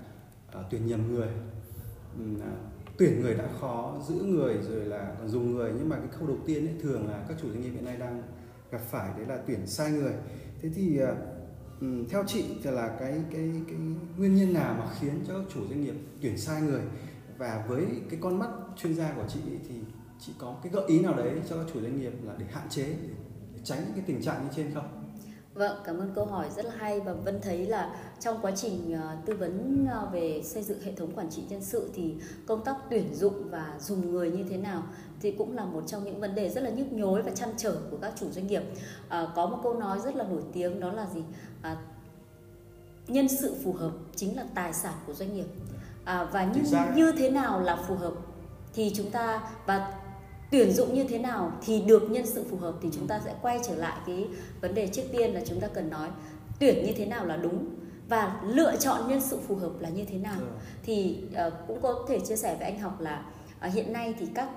à, 0.53 0.61
tuyển 0.71 0.87
nhầm 0.87 1.15
người. 1.15 1.29
À, 2.41 2.53
tuyển 2.99 3.21
người 3.21 3.35
đã 3.35 3.49
khó 3.61 3.97
giữ 4.09 4.15
người 4.15 4.55
rồi 4.69 4.85
là 4.85 5.15
còn 5.19 5.29
dùng 5.29 5.55
người. 5.55 5.73
Nhưng 5.79 5.89
mà 5.89 5.97
cái 5.97 6.09
khâu 6.19 6.27
đầu 6.27 6.39
tiên 6.47 6.67
ấy, 6.67 6.75
thường 6.83 7.09
là 7.09 7.25
các 7.29 7.37
chủ 7.43 7.49
doanh 7.51 7.61
nghiệp 7.61 7.71
hiện 7.71 7.85
nay 7.85 7.97
đang 7.97 8.23
gặp 8.71 8.81
phải 8.91 9.11
đấy 9.17 9.27
là 9.27 9.39
tuyển 9.47 9.67
sai 9.67 9.91
người. 9.91 10.13
Thế 10.63 10.71
thì 10.75 10.99
à, 10.99 11.15
theo 12.11 12.25
chị 12.27 12.45
thì 12.63 12.71
là 12.71 12.97
cái 13.01 13.23
cái 13.31 13.51
cái 13.69 13.77
nguyên 14.17 14.35
nhân 14.35 14.53
nào 14.53 14.75
mà 14.79 14.87
khiến 15.01 15.25
cho 15.29 15.35
các 15.39 15.47
chủ 15.55 15.61
doanh 15.69 15.85
nghiệp 15.85 15.95
tuyển 16.21 16.39
sai 16.39 16.63
người? 16.63 16.83
Và 17.39 17.65
với 17.69 17.87
cái 18.11 18.19
con 18.23 18.39
mắt 18.39 18.49
chuyên 18.77 18.95
gia 18.95 19.13
của 19.13 19.25
chị 19.29 19.41
thì 19.69 19.75
chị 20.27 20.33
có 20.39 20.55
cái 20.63 20.73
gợi 20.73 20.85
ý 20.87 21.01
nào 21.01 21.15
đấy 21.15 21.33
cho 21.49 21.57
các 21.57 21.67
chủ 21.75 21.81
doanh 21.81 22.01
nghiệp 22.01 22.13
là 22.23 22.33
để 22.39 22.47
hạn 22.53 22.69
chế 22.71 22.85
để, 22.85 23.09
để 23.55 23.61
tránh 23.65 23.79
những 23.85 23.95
cái 23.95 24.05
tình 24.07 24.23
trạng 24.23 24.45
như 24.45 24.49
trên 24.57 24.75
không? 24.75 24.89
Vâng, 25.55 25.83
cảm 25.85 25.99
ơn 25.99 26.13
câu 26.15 26.27
hỏi 26.27 26.47
rất 26.57 26.65
là 26.65 26.71
hay 26.79 27.01
và 27.01 27.13
Vân 27.13 27.41
thấy 27.41 27.67
là 27.67 27.97
trong 28.21 28.39
quá 28.43 28.51
trình 28.57 28.95
uh, 28.95 29.27
tư 29.27 29.37
vấn 29.37 29.87
uh, 30.05 30.13
về 30.13 30.43
xây 30.45 30.63
dựng 30.63 30.81
hệ 30.83 30.93
thống 30.93 31.13
quản 31.15 31.31
trị 31.31 31.43
nhân 31.49 31.65
sự 31.65 31.91
thì 31.95 32.15
công 32.47 32.65
tác 32.65 32.77
tuyển 32.91 33.15
dụng 33.15 33.51
và 33.51 33.75
dùng 33.81 34.11
người 34.11 34.31
như 34.31 34.45
thế 34.49 34.57
nào 34.57 34.83
thì 35.21 35.31
cũng 35.31 35.57
là 35.57 35.65
một 35.65 35.85
trong 35.87 36.05
những 36.05 36.21
vấn 36.21 36.35
đề 36.35 36.49
rất 36.49 36.61
là 36.61 36.71
nhức 36.71 36.93
nhối 36.93 37.23
và 37.23 37.31
chăn 37.31 37.49
trở 37.57 37.77
của 37.91 37.97
các 37.97 38.13
chủ 38.21 38.31
doanh 38.31 38.47
nghiệp. 38.47 38.63
Uh, 39.07 39.11
có 39.35 39.47
một 39.47 39.59
câu 39.63 39.75
nói 39.75 40.01
rất 40.01 40.17
là 40.17 40.25
nổi 40.25 40.43
tiếng 40.53 40.81
đó 40.81 40.93
là 40.93 41.07
gì? 41.15 41.23
Uh, 41.73 41.79
nhân 43.09 43.29
sự 43.29 43.57
phù 43.65 43.73
hợp 43.73 43.93
chính 44.17 44.37
là 44.37 44.45
tài 44.55 44.73
sản 44.73 44.95
của 45.07 45.15
doanh 45.15 45.35
nghiệp. 45.35 45.47
À, 46.05 46.29
và 46.33 46.45
như, 46.45 46.63
như 46.95 47.13
thế 47.13 47.31
nào 47.31 47.61
là 47.61 47.77
phù 47.77 47.95
hợp 47.95 48.13
thì 48.75 48.93
chúng 48.95 49.11
ta 49.11 49.49
và 49.67 49.93
tuyển 50.55 50.73
dụng 50.73 50.95
như 50.95 51.05
thế 51.05 51.19
nào 51.19 51.53
thì 51.67 51.81
được 51.81 52.11
nhân 52.11 52.27
sự 52.27 52.45
phù 52.51 52.57
hợp 52.57 52.75
thì 52.83 52.89
chúng 52.93 53.07
ta 53.07 53.21
sẽ 53.25 53.35
quay 53.43 53.61
trở 53.69 53.75
lại 53.75 53.99
cái 54.07 54.29
vấn 54.61 54.75
đề 54.75 54.87
trước 54.87 55.03
tiên 55.13 55.35
là 55.35 55.41
chúng 55.47 55.61
ta 55.61 55.69
cần 55.75 55.91
nói 55.91 56.09
tuyển 56.61 56.87
như 56.87 56.93
thế 56.97 57.07
nào 57.07 57.27
là 57.27 57.37
đúng 57.37 57.67
và 58.09 58.41
lựa 58.45 58.77
chọn 58.77 59.09
nhân 59.09 59.21
sự 59.21 59.39
phù 59.49 59.57
hợp 59.57 59.71
là 59.81 59.89
như 59.89 60.05
thế 60.05 60.19
nào. 60.19 60.37
Ừ. 60.41 60.47
thì 60.83 61.19
uh, 61.47 61.53
cũng 61.69 61.81
có 61.83 62.05
thể 62.09 62.21
chia 62.21 62.37
sẻ 62.37 62.57
với 62.59 62.71
anh 62.71 62.81
học 62.81 63.01
là 63.01 63.25
uh, 63.67 63.75
hiện 63.75 63.93
nay 63.93 64.15
thì 64.21 64.27
các 64.35 64.49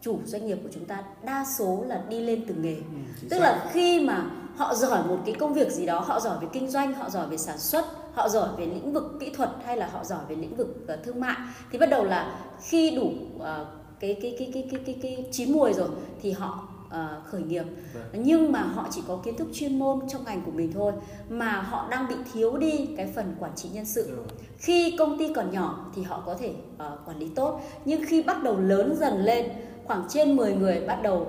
chủ 0.00 0.18
doanh 0.24 0.46
nghiệp 0.46 0.58
của 0.62 0.68
chúng 0.72 0.84
ta 0.84 1.02
đa 1.24 1.46
số 1.58 1.84
là 1.86 2.04
đi 2.08 2.20
lên 2.20 2.44
từng 2.48 2.62
nghề. 2.62 2.76
Ừ, 2.76 3.28
tức 3.30 3.38
là 3.38 3.70
khi 3.72 4.00
mà 4.00 4.30
họ 4.56 4.74
giỏi 4.74 5.08
một 5.08 5.18
cái 5.26 5.34
công 5.38 5.54
việc 5.54 5.70
gì 5.70 5.86
đó 5.86 6.00
họ 6.00 6.20
giỏi 6.20 6.38
về 6.40 6.48
kinh 6.52 6.70
doanh 6.70 6.94
họ 6.94 7.10
giỏi 7.10 7.26
về 7.26 7.36
sản 7.36 7.58
xuất 7.58 7.84
họ 8.14 8.28
giỏi 8.28 8.48
về 8.58 8.66
lĩnh 8.66 8.92
vực 8.92 9.16
kỹ 9.20 9.30
thuật 9.30 9.50
hay 9.64 9.76
là 9.76 9.88
họ 9.92 10.04
giỏi 10.04 10.20
về 10.28 10.36
lĩnh 10.36 10.56
vực 10.56 10.86
uh, 10.94 11.04
thương 11.04 11.20
mại 11.20 11.36
thì 11.72 11.78
bắt 11.78 11.90
đầu 11.90 12.04
là 12.04 12.40
khi 12.60 12.90
đủ 12.90 13.12
uh, 13.36 13.83
cái 14.00 14.18
cái 14.22 14.36
cái 14.38 14.50
cái 14.54 14.66
cái 14.70 14.80
cái, 14.86 14.98
cái 15.02 15.26
chín 15.32 15.52
mùi 15.52 15.72
rồi 15.72 15.88
thì 16.22 16.30
họ 16.30 16.68
uh, 16.94 17.26
khởi 17.26 17.42
nghiệp 17.42 17.64
vâng. 17.94 18.24
nhưng 18.24 18.52
mà 18.52 18.62
họ 18.62 18.88
chỉ 18.90 19.02
có 19.08 19.16
kiến 19.16 19.36
thức 19.36 19.48
chuyên 19.54 19.78
môn 19.78 20.00
trong 20.08 20.24
ngành 20.24 20.42
của 20.44 20.50
mình 20.50 20.72
thôi 20.72 20.92
mà 21.28 21.60
họ 21.60 21.88
đang 21.90 22.08
bị 22.08 22.14
thiếu 22.32 22.56
đi 22.56 22.88
cái 22.96 23.06
phần 23.14 23.34
quản 23.38 23.52
trị 23.56 23.68
nhân 23.72 23.84
sự 23.84 24.06
ừ. 24.06 24.22
khi 24.58 24.96
công 24.98 25.18
ty 25.18 25.32
còn 25.32 25.50
nhỏ 25.50 25.90
thì 25.94 26.02
họ 26.02 26.22
có 26.26 26.34
thể 26.34 26.48
uh, 26.74 27.08
quản 27.08 27.18
lý 27.18 27.28
tốt 27.34 27.60
nhưng 27.84 28.02
khi 28.06 28.22
bắt 28.22 28.42
đầu 28.42 28.60
lớn 28.60 28.96
dần 28.98 29.24
lên 29.24 29.48
khoảng 29.84 30.06
trên 30.08 30.36
10 30.36 30.54
người 30.54 30.80
bắt 30.86 31.02
đầu 31.02 31.20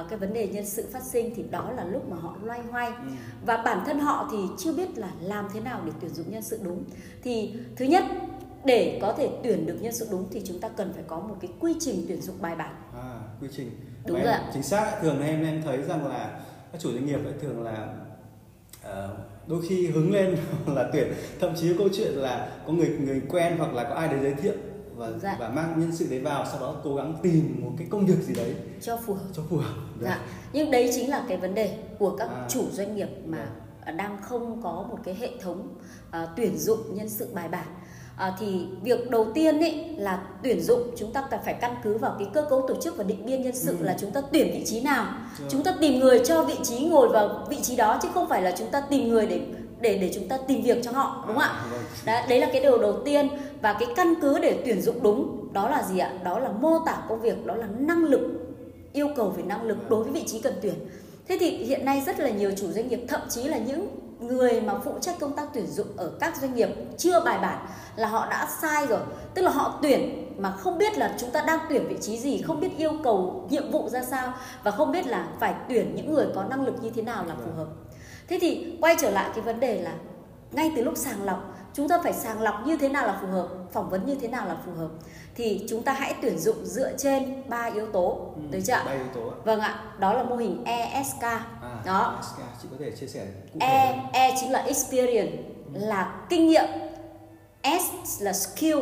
uh, 0.00 0.08
cái 0.08 0.18
vấn 0.18 0.32
đề 0.32 0.48
nhân 0.48 0.66
sự 0.66 0.86
phát 0.92 1.02
sinh 1.02 1.34
thì 1.36 1.42
đó 1.50 1.70
là 1.76 1.84
lúc 1.84 2.08
mà 2.10 2.16
họ 2.20 2.36
loay 2.42 2.60
hoay 2.70 2.86
ừ. 2.86 3.12
và 3.46 3.56
bản 3.56 3.82
thân 3.86 3.98
họ 3.98 4.28
thì 4.32 4.38
chưa 4.58 4.72
biết 4.72 4.98
là 4.98 5.10
làm 5.20 5.48
thế 5.54 5.60
nào 5.60 5.80
để 5.86 5.92
tuyển 6.00 6.14
dụng 6.14 6.30
nhân 6.30 6.42
sự 6.42 6.58
đúng 6.62 6.84
thì 7.22 7.54
thứ 7.76 7.84
nhất 7.84 8.04
để 8.64 8.98
có 9.02 9.12
thể 9.12 9.28
tuyển 9.42 9.66
được 9.66 9.78
nhân 9.80 9.92
sự 9.92 10.08
đúng 10.10 10.28
thì 10.30 10.42
chúng 10.44 10.60
ta 10.60 10.68
cần 10.68 10.92
phải 10.92 11.04
có 11.06 11.20
một 11.20 11.36
cái 11.40 11.50
quy 11.60 11.74
trình 11.80 12.04
tuyển 12.08 12.20
dụng 12.20 12.36
bài 12.40 12.56
bản 12.56 12.74
à 12.94 13.20
quy 13.40 13.48
trình 13.56 13.70
đúng 14.06 14.22
rồi 14.22 14.34
chính 14.52 14.62
xác 14.62 14.98
thường 15.02 15.22
em 15.22 15.44
em 15.44 15.62
thấy 15.62 15.82
rằng 15.82 16.06
là 16.06 16.40
các 16.72 16.80
chủ 16.80 16.92
doanh 16.92 17.06
nghiệp 17.06 17.24
ấy 17.24 17.34
thường 17.40 17.62
là 17.62 17.88
uh, 18.86 18.90
đôi 19.46 19.62
khi 19.68 19.86
hứng 19.86 20.12
lên 20.12 20.36
là 20.66 20.90
tuyển 20.92 21.12
thậm 21.40 21.54
chí 21.56 21.68
có 21.68 21.74
câu 21.78 21.88
chuyện 21.96 22.12
là 22.12 22.52
có 22.66 22.72
người 22.72 22.88
người 22.88 23.22
quen 23.28 23.54
hoặc 23.58 23.74
là 23.74 23.84
có 23.84 23.94
ai 23.94 24.08
đấy 24.08 24.18
giới 24.22 24.34
thiệu 24.34 24.54
và 24.96 25.10
dạ. 25.22 25.36
và 25.40 25.48
mang 25.48 25.80
nhân 25.80 25.96
sự 25.96 26.06
đấy 26.10 26.20
vào 26.20 26.46
sau 26.50 26.60
đó 26.60 26.76
cố 26.84 26.96
gắng 26.96 27.16
tìm 27.22 27.60
một 27.64 27.72
cái 27.78 27.86
công 27.90 28.06
việc 28.06 28.22
gì 28.22 28.34
đấy 28.34 28.54
cho 28.80 28.96
phù 28.96 29.14
hợp 29.14 29.28
cho 29.32 29.42
phù 29.50 29.56
hợp 29.56 29.74
dạ. 30.00 30.08
dạ. 30.08 30.20
nhưng 30.52 30.70
đấy 30.70 30.90
chính 30.94 31.10
là 31.10 31.24
cái 31.28 31.36
vấn 31.36 31.54
đề 31.54 31.78
của 31.98 32.16
các 32.16 32.28
à. 32.28 32.46
chủ 32.48 32.70
doanh 32.70 32.96
nghiệp 32.96 33.08
mà 33.26 33.46
dạ. 33.86 33.92
đang 33.92 34.22
không 34.22 34.62
có 34.62 34.86
một 34.90 34.98
cái 35.04 35.14
hệ 35.14 35.30
thống 35.40 35.68
uh, 36.08 36.28
tuyển 36.36 36.58
dụng 36.58 36.94
nhân 36.94 37.08
sự 37.08 37.28
bài 37.34 37.48
bản 37.48 37.66
à, 38.16 38.32
thì 38.40 38.66
việc 38.82 39.10
đầu 39.10 39.26
tiên 39.34 39.60
ấy 39.60 39.84
là 39.96 40.22
tuyển 40.42 40.62
dụng 40.62 40.82
chúng 40.96 41.12
ta 41.12 41.24
cần 41.30 41.40
phải 41.44 41.54
căn 41.54 41.74
cứ 41.82 41.98
vào 41.98 42.16
cái 42.18 42.28
cơ 42.34 42.46
cấu 42.50 42.68
tổ 42.68 42.74
chức 42.80 42.96
và 42.96 43.04
định 43.04 43.26
biên 43.26 43.42
nhân 43.42 43.56
sự 43.56 43.76
ừ. 43.78 43.84
là 43.84 43.96
chúng 44.00 44.10
ta 44.10 44.20
tuyển 44.32 44.50
vị 44.52 44.64
trí 44.66 44.80
nào 44.80 45.06
ừ. 45.38 45.44
chúng 45.50 45.62
ta 45.62 45.74
tìm 45.80 46.00
người 46.00 46.22
cho 46.24 46.42
vị 46.42 46.54
trí 46.62 46.78
ngồi 46.78 47.08
vào 47.08 47.46
vị 47.50 47.58
trí 47.62 47.76
đó 47.76 47.98
chứ 48.02 48.08
không 48.14 48.28
phải 48.28 48.42
là 48.42 48.54
chúng 48.58 48.70
ta 48.70 48.80
tìm 48.80 49.08
người 49.08 49.26
để 49.26 49.40
để 49.80 49.98
để 49.98 50.10
chúng 50.14 50.28
ta 50.28 50.38
tìm 50.48 50.62
việc 50.62 50.78
cho 50.82 50.90
họ 50.92 51.24
đúng 51.26 51.36
không 51.36 51.44
ạ 51.44 51.64
vâng. 51.70 51.80
đấy, 52.06 52.22
đấy 52.28 52.40
là 52.40 52.48
cái 52.52 52.60
điều 52.60 52.78
đầu 52.78 53.02
tiên 53.04 53.28
và 53.62 53.72
cái 53.72 53.88
căn 53.96 54.14
cứ 54.22 54.38
để 54.38 54.62
tuyển 54.64 54.82
dụng 54.82 55.02
đúng 55.02 55.48
đó 55.52 55.68
là 55.68 55.82
gì 55.82 55.98
ạ 55.98 56.12
đó 56.24 56.38
là 56.38 56.48
mô 56.48 56.78
tả 56.86 57.02
công 57.08 57.20
việc 57.20 57.46
đó 57.46 57.54
là 57.54 57.66
năng 57.78 58.04
lực 58.04 58.20
yêu 58.92 59.08
cầu 59.16 59.28
về 59.28 59.42
năng 59.42 59.62
lực 59.62 59.90
đối 59.90 60.04
với 60.04 60.12
vị 60.12 60.24
trí 60.26 60.40
cần 60.40 60.54
tuyển 60.62 60.74
thế 61.28 61.36
thì 61.40 61.50
hiện 61.50 61.84
nay 61.84 62.02
rất 62.06 62.20
là 62.20 62.30
nhiều 62.30 62.50
chủ 62.56 62.72
doanh 62.72 62.88
nghiệp 62.88 63.00
thậm 63.08 63.20
chí 63.28 63.42
là 63.42 63.58
những 63.58 63.86
người 64.26 64.60
mà 64.60 64.74
phụ 64.84 64.92
trách 65.00 65.14
công 65.20 65.32
tác 65.32 65.48
tuyển 65.54 65.66
dụng 65.66 65.86
ở 65.96 66.12
các 66.20 66.36
doanh 66.36 66.54
nghiệp 66.54 66.68
chưa 66.98 67.20
bài 67.20 67.38
bản 67.38 67.66
là 67.96 68.08
họ 68.08 68.26
đã 68.30 68.48
sai 68.60 68.86
rồi. 68.86 69.00
Tức 69.34 69.42
là 69.42 69.50
họ 69.50 69.78
tuyển 69.82 70.32
mà 70.38 70.50
không 70.50 70.78
biết 70.78 70.98
là 70.98 71.14
chúng 71.18 71.30
ta 71.30 71.42
đang 71.46 71.58
tuyển 71.68 71.88
vị 71.88 71.96
trí 72.00 72.18
gì, 72.18 72.42
không 72.42 72.60
biết 72.60 72.70
yêu 72.76 72.92
cầu 73.04 73.46
nhiệm 73.50 73.70
vụ 73.70 73.88
ra 73.88 74.04
sao 74.04 74.32
và 74.62 74.70
không 74.70 74.92
biết 74.92 75.06
là 75.06 75.28
phải 75.40 75.54
tuyển 75.68 75.94
những 75.94 76.14
người 76.14 76.26
có 76.34 76.44
năng 76.44 76.64
lực 76.64 76.82
như 76.82 76.90
thế 76.90 77.02
nào 77.02 77.24
là 77.24 77.34
phù 77.44 77.50
hợp. 77.56 77.66
Thế 78.28 78.38
thì 78.40 78.76
quay 78.80 78.96
trở 79.00 79.10
lại 79.10 79.30
cái 79.34 79.44
vấn 79.44 79.60
đề 79.60 79.82
là 79.82 79.92
ngay 80.52 80.72
từ 80.76 80.84
lúc 80.84 80.96
sàng 80.96 81.24
lọc 81.24 81.54
chúng 81.74 81.88
ta 81.88 81.98
phải 82.02 82.12
sàng 82.12 82.42
lọc 82.42 82.66
như 82.66 82.76
thế 82.76 82.88
nào 82.88 83.06
là 83.06 83.18
phù 83.22 83.26
hợp 83.26 83.48
phỏng 83.72 83.90
vấn 83.90 84.06
như 84.06 84.14
thế 84.14 84.28
nào 84.28 84.46
là 84.46 84.56
phù 84.66 84.72
hợp. 84.72 84.88
Thì 85.34 85.66
chúng 85.68 85.82
ta 85.82 85.92
hãy 85.92 86.14
tuyển 86.22 86.38
dụng 86.38 86.66
dựa 86.66 86.96
trên 86.96 87.42
ba 87.48 87.64
yếu 87.64 87.86
tố 87.92 88.32
ừ, 88.36 88.42
được 88.50 88.60
chưa 88.66 88.82
ba 88.86 88.92
yếu 88.92 89.06
tố 89.14 89.32
vâng 89.44 89.60
ạ 89.60 89.80
đó 89.98 90.12
là 90.12 90.22
mô 90.22 90.36
hình 90.36 90.64
ESK 90.64 91.22
à, 91.22 91.42
đó. 91.86 92.16
ESK 92.16 92.62
chị 92.62 92.68
có 92.70 92.76
thể 92.80 92.90
chia 92.90 93.06
sẻ 93.06 93.26
cụ 93.52 93.58
thể 93.60 93.66
E 93.66 93.86
hơn. 93.86 93.98
E 94.12 94.34
chính 94.40 94.52
là 94.52 94.58
experience 94.58 95.36
ừ. 95.74 95.80
là 95.80 96.14
kinh 96.28 96.46
nghiệm. 96.46 96.64
S 97.64 98.22
là 98.22 98.32
skill 98.32 98.78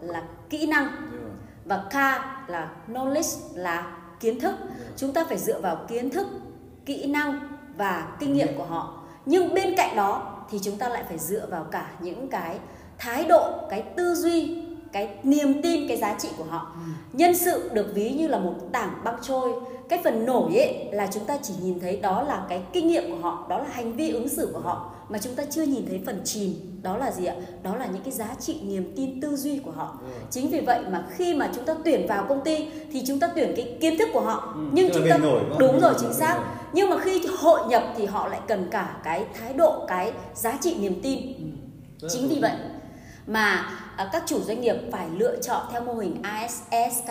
là 0.00 0.22
kỹ 0.50 0.66
năng. 0.66 0.84
Yeah. 0.84 0.98
và 1.64 1.84
K 1.90 1.94
là 2.50 2.70
knowledge 2.88 3.38
là 3.54 3.96
kiến 4.20 4.40
thức. 4.40 4.54
Yeah. 4.60 4.92
chúng 4.96 5.12
ta 5.12 5.24
phải 5.28 5.38
dựa 5.38 5.60
vào 5.60 5.76
kiến 5.88 6.10
thức 6.10 6.26
kỹ 6.86 7.06
năng 7.06 7.58
và 7.76 8.16
kinh 8.20 8.32
nghiệm. 8.32 8.58
của 8.58 8.64
họ. 8.64 9.00
Nhưng 9.26 9.54
bên 9.54 9.74
cạnh 9.76 9.96
đó 9.96 10.33
thì 10.50 10.58
chúng 10.62 10.78
ta 10.78 10.88
lại 10.88 11.04
phải 11.08 11.18
dựa 11.18 11.46
vào 11.50 11.64
cả 11.64 11.90
những 12.00 12.28
cái 12.30 12.58
thái 12.98 13.24
độ, 13.24 13.66
cái 13.70 13.82
tư 13.96 14.14
duy 14.14 14.63
cái 14.94 15.08
niềm 15.22 15.62
tin 15.62 15.88
cái 15.88 15.96
giá 15.96 16.14
trị 16.18 16.28
của 16.38 16.44
họ. 16.44 16.72
Ừ. 16.74 16.92
nhân 17.12 17.36
sự 17.36 17.70
được 17.72 17.94
ví 17.94 18.10
như 18.10 18.26
là 18.26 18.38
một 18.38 18.54
tảng 18.72 18.90
băng 19.04 19.16
trôi. 19.22 19.52
Cái 19.88 20.00
phần 20.04 20.26
nổi 20.26 20.56
ấy 20.56 20.88
là 20.92 21.06
chúng 21.12 21.24
ta 21.24 21.38
chỉ 21.42 21.54
nhìn 21.62 21.80
thấy 21.80 21.96
đó 21.96 22.22
là 22.22 22.46
cái 22.48 22.62
kinh 22.72 22.88
nghiệm 22.88 23.10
của 23.10 23.16
họ 23.22 23.46
đó 23.48 23.58
là 23.58 23.66
hành 23.72 23.92
vi 23.92 24.10
ứng 24.10 24.28
xử 24.28 24.50
của 24.52 24.58
họ 24.58 24.90
mà 25.08 25.18
chúng 25.18 25.34
ta 25.34 25.42
chưa 25.50 25.62
nhìn 25.62 25.86
thấy 25.88 26.02
phần 26.06 26.20
chìm. 26.24 26.54
Đó 26.82 26.96
là 26.96 27.10
gì 27.10 27.24
ạ? 27.24 27.34
Đó 27.62 27.76
là 27.76 27.86
những 27.86 28.02
cái 28.02 28.12
giá 28.12 28.34
trị 28.40 28.60
niềm 28.62 28.92
tin 28.96 29.20
tư 29.20 29.36
duy 29.36 29.58
của 29.58 29.70
họ. 29.70 29.98
Ừ. 30.00 30.06
chính 30.30 30.48
vì 30.48 30.60
vậy 30.60 30.80
mà 30.90 31.04
khi 31.10 31.34
mà 31.34 31.50
chúng 31.54 31.64
ta 31.64 31.74
tuyển 31.84 32.06
vào 32.06 32.26
công 32.28 32.44
ty 32.44 32.68
thì 32.92 33.02
chúng 33.06 33.20
ta 33.20 33.28
tuyển 33.34 33.52
cái 33.56 33.76
kiến 33.80 33.98
thức 33.98 34.08
của 34.12 34.20
họ. 34.20 34.52
Ừ, 34.54 34.60
nhưng 34.72 34.90
chúng 34.94 35.06
ta 35.10 35.18
nổi, 35.18 35.40
đúng 35.58 35.80
rồi 35.80 35.94
chính 36.00 36.12
xác. 36.12 36.44
nhưng 36.72 36.90
mà 36.90 36.98
khi 36.98 37.26
hội 37.38 37.60
nhập 37.68 37.82
thì 37.96 38.06
họ 38.06 38.28
lại 38.28 38.40
cần 38.48 38.68
cả 38.70 38.96
cái 39.04 39.24
thái 39.40 39.52
độ 39.52 39.84
cái 39.88 40.12
giá 40.34 40.58
trị 40.60 40.76
niềm 40.80 41.00
tin. 41.02 41.18
Ừ. 42.00 42.08
chính 42.10 42.28
vì 42.28 42.38
vậy 42.40 42.52
mà 43.26 43.70
các 44.12 44.22
chủ 44.26 44.40
doanh 44.40 44.60
nghiệp 44.60 44.76
phải 44.92 45.08
lựa 45.16 45.36
chọn 45.42 45.66
theo 45.72 45.80
mô 45.80 45.94
hình 45.94 46.22
ASK 46.70 47.10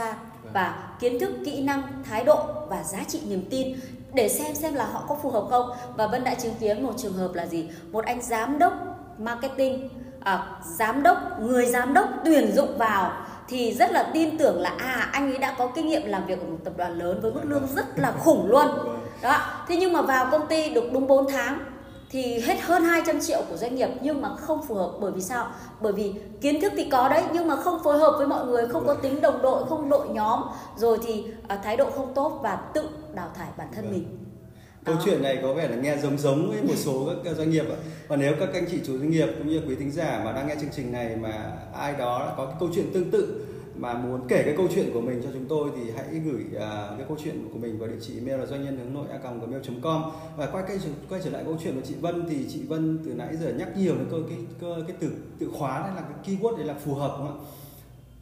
và 0.53 0.89
kiến 0.99 1.19
thức 1.19 1.31
kỹ 1.45 1.61
năng 1.61 2.03
thái 2.09 2.23
độ 2.23 2.45
và 2.67 2.83
giá 2.83 2.99
trị 3.07 3.21
niềm 3.27 3.45
tin 3.49 3.79
để 4.13 4.29
xem 4.29 4.55
xem 4.55 4.73
là 4.73 4.85
họ 4.85 5.05
có 5.07 5.15
phù 5.23 5.29
hợp 5.29 5.45
không. 5.49 5.69
Và 5.95 6.07
vân 6.07 6.23
đã 6.23 6.33
chứng 6.33 6.53
kiến 6.59 6.83
một 6.83 6.93
trường 6.97 7.13
hợp 7.13 7.33
là 7.33 7.45
gì? 7.45 7.69
Một 7.91 8.05
anh 8.05 8.21
giám 8.21 8.59
đốc 8.59 8.73
marketing 9.17 9.89
à, 10.23 10.45
giám 10.65 11.03
đốc 11.03 11.17
người 11.39 11.65
giám 11.65 11.93
đốc 11.93 12.09
tuyển 12.25 12.51
dụng 12.55 12.77
vào 12.77 13.11
thì 13.47 13.73
rất 13.73 13.91
là 13.91 14.09
tin 14.13 14.37
tưởng 14.37 14.61
là 14.61 14.69
à 14.77 15.09
anh 15.11 15.31
ấy 15.31 15.37
đã 15.37 15.55
có 15.57 15.67
kinh 15.67 15.87
nghiệm 15.87 16.05
làm 16.05 16.25
việc 16.25 16.39
ở 16.39 16.45
một 16.45 16.57
tập 16.63 16.73
đoàn 16.77 16.97
lớn 16.99 17.19
với 17.21 17.31
mức 17.31 17.41
lương 17.43 17.67
rất 17.75 17.99
là 17.99 18.11
khủng 18.11 18.49
luôn. 18.49 18.67
Đó. 19.21 19.37
Thế 19.67 19.77
nhưng 19.77 19.93
mà 19.93 20.01
vào 20.01 20.27
công 20.31 20.47
ty 20.47 20.69
được 20.69 20.83
đúng 20.93 21.07
4 21.07 21.31
tháng 21.31 21.59
thì 22.13 22.39
hết 22.39 22.61
hơn 22.61 22.83
200 22.83 23.19
triệu 23.19 23.41
của 23.49 23.57
doanh 23.57 23.75
nghiệp 23.75 23.89
nhưng 24.01 24.21
mà 24.21 24.35
không 24.35 24.67
phù 24.67 24.75
hợp 24.75 24.91
bởi 25.01 25.11
vì 25.11 25.21
sao? 25.21 25.51
Bởi 25.81 25.93
vì 25.93 26.13
kiến 26.41 26.61
thức 26.61 26.73
thì 26.75 26.87
có 26.91 27.09
đấy 27.09 27.23
nhưng 27.33 27.47
mà 27.47 27.55
không 27.55 27.83
phối 27.83 27.97
hợp 27.97 28.15
với 28.17 28.27
mọi 28.27 28.45
người, 28.45 28.67
không 28.67 28.87
có 28.87 28.93
tính 28.93 29.21
đồng 29.21 29.41
đội, 29.41 29.65
không 29.69 29.89
đội 29.89 30.07
nhóm, 30.09 30.41
rồi 30.77 30.97
thì 31.07 31.23
à, 31.47 31.59
thái 31.63 31.77
độ 31.77 31.89
không 31.91 32.13
tốt 32.15 32.39
và 32.43 32.55
tự 32.73 32.89
đào 33.13 33.29
thải 33.35 33.47
bản 33.57 33.67
thân 33.75 33.91
mình. 33.91 34.17
Câu 34.85 34.95
chuyện 35.05 35.23
này 35.23 35.39
có 35.41 35.53
vẻ 35.53 35.67
là 35.67 35.75
nghe 35.75 35.97
giống 35.97 36.17
giống 36.17 36.51
với 36.51 36.63
một 36.63 36.75
số 36.75 37.09
các 37.23 37.35
doanh 37.37 37.49
nghiệp 37.49 37.65
ạ. 37.69 37.77
Và 38.07 38.15
nếu 38.15 38.33
các 38.39 38.49
anh 38.53 38.65
chị 38.71 38.79
chủ 38.85 38.97
doanh 38.97 39.09
nghiệp 39.09 39.27
cũng 39.37 39.47
như 39.47 39.61
quý 39.67 39.75
thính 39.75 39.91
giả 39.91 40.21
mà 40.25 40.31
đang 40.31 40.47
nghe 40.47 40.55
chương 40.61 40.69
trình 40.75 40.91
này 40.91 41.15
mà 41.15 41.51
ai 41.73 41.93
đó 41.93 42.33
có 42.37 42.45
cái 42.45 42.55
câu 42.59 42.69
chuyện 42.75 42.93
tương 42.93 43.11
tự 43.11 43.45
mà 43.75 43.93
muốn 43.93 44.27
kể 44.27 44.43
cái 44.45 44.53
câu 44.57 44.67
chuyện 44.75 44.89
của 44.93 45.01
mình 45.01 45.21
cho 45.23 45.29
chúng 45.33 45.45
tôi 45.45 45.71
thì 45.75 45.91
hãy 45.91 46.05
gửi 46.05 46.43
uh, 46.55 46.59
cái 46.97 47.05
câu 47.07 47.17
chuyện 47.23 47.49
của 47.53 47.59
mình 47.59 47.79
vào 47.79 47.89
địa 47.89 47.97
chỉ 48.01 48.15
email 48.15 48.39
là 48.39 48.45
doanh 48.45 48.63
nhân 48.63 48.77
hướng 48.77 48.93
nội 48.93 49.07
a 49.11 49.17
gmail.com 49.17 50.03
và 50.37 50.47
quay 50.47 50.63
cái 50.67 50.79
quay 51.09 51.21
trở 51.23 51.29
lại 51.29 51.43
câu 51.45 51.57
chuyện 51.63 51.75
của 51.75 51.85
chị 51.85 51.95
Vân 52.01 52.25
thì 52.29 52.45
chị 52.53 52.63
Vân 52.67 52.99
từ 53.05 53.13
nãy 53.13 53.35
giờ 53.37 53.53
nhắc 53.53 53.77
nhiều 53.77 53.95
đến 53.95 54.07
câu 54.11 54.19
cái 54.29 54.37
cái, 54.61 54.69
cái 54.87 54.97
từ 54.99 55.11
từ 55.39 55.49
khóa 55.53 55.79
đấy 55.79 55.91
là 55.95 56.01
cái 56.01 56.35
keyword 56.37 56.57
đấy 56.57 56.65
là 56.65 56.73
phù 56.73 56.93
hợp 56.93 57.15
đúng 57.19 57.27
không 57.27 57.45
ạ? 57.45 57.49